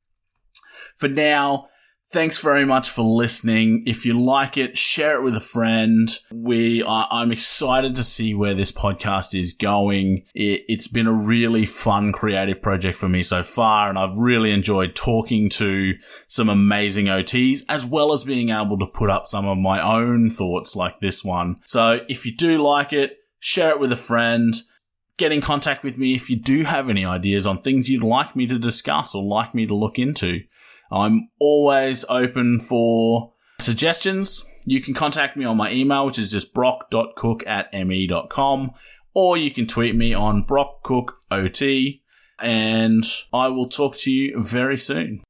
For 0.96 1.08
now, 1.08 1.69
Thanks 2.12 2.38
very 2.38 2.64
much 2.64 2.90
for 2.90 3.02
listening. 3.02 3.84
If 3.86 4.04
you 4.04 4.20
like 4.20 4.56
it, 4.56 4.76
share 4.76 5.14
it 5.14 5.22
with 5.22 5.36
a 5.36 5.40
friend. 5.40 6.10
We 6.34 6.82
are, 6.82 7.06
I'm 7.08 7.30
excited 7.30 7.94
to 7.94 8.02
see 8.02 8.34
where 8.34 8.52
this 8.52 8.72
podcast 8.72 9.32
is 9.32 9.52
going. 9.52 10.24
It, 10.34 10.64
it's 10.68 10.88
been 10.88 11.06
a 11.06 11.12
really 11.12 11.64
fun 11.66 12.10
creative 12.10 12.60
project 12.60 12.98
for 12.98 13.08
me 13.08 13.22
so 13.22 13.44
far, 13.44 13.88
and 13.88 13.96
I've 13.96 14.18
really 14.18 14.50
enjoyed 14.50 14.96
talking 14.96 15.48
to 15.50 15.94
some 16.26 16.48
amazing 16.48 17.06
OTs 17.06 17.60
as 17.68 17.86
well 17.86 18.12
as 18.12 18.24
being 18.24 18.48
able 18.48 18.78
to 18.80 18.86
put 18.86 19.08
up 19.08 19.28
some 19.28 19.46
of 19.46 19.58
my 19.58 19.80
own 19.80 20.30
thoughts 20.30 20.74
like 20.74 20.98
this 20.98 21.24
one. 21.24 21.60
So 21.64 22.00
if 22.08 22.26
you 22.26 22.36
do 22.36 22.58
like 22.58 22.92
it, 22.92 23.18
share 23.38 23.70
it 23.70 23.78
with 23.78 23.92
a 23.92 23.96
friend 23.96 24.56
get 25.20 25.30
in 25.32 25.42
contact 25.42 25.84
with 25.84 25.98
me 25.98 26.14
if 26.14 26.30
you 26.30 26.36
do 26.36 26.64
have 26.64 26.88
any 26.88 27.04
ideas 27.04 27.46
on 27.46 27.58
things 27.58 27.90
you'd 27.90 28.02
like 28.02 28.34
me 28.34 28.46
to 28.46 28.58
discuss 28.58 29.14
or 29.14 29.22
like 29.22 29.54
me 29.54 29.66
to 29.66 29.74
look 29.74 29.98
into. 29.98 30.40
I'm 30.90 31.28
always 31.38 32.04
open 32.08 32.60
for 32.60 33.32
suggestions. 33.60 34.44
You 34.66 34.80
can 34.80 34.94
contact 34.94 35.36
me 35.36 35.44
on 35.44 35.56
my 35.56 35.72
email, 35.72 36.06
which 36.06 36.18
is 36.18 36.32
just 36.32 36.52
brock.cook 36.52 37.46
at 37.46 37.72
me.com, 37.72 38.72
or 39.14 39.36
you 39.36 39.50
can 39.50 39.66
tweet 39.66 39.94
me 39.94 40.12
on 40.12 40.44
brockcookot, 40.44 42.00
and 42.38 43.04
I 43.32 43.48
will 43.48 43.68
talk 43.68 43.96
to 43.98 44.10
you 44.10 44.40
very 44.42 44.76
soon. 44.76 45.22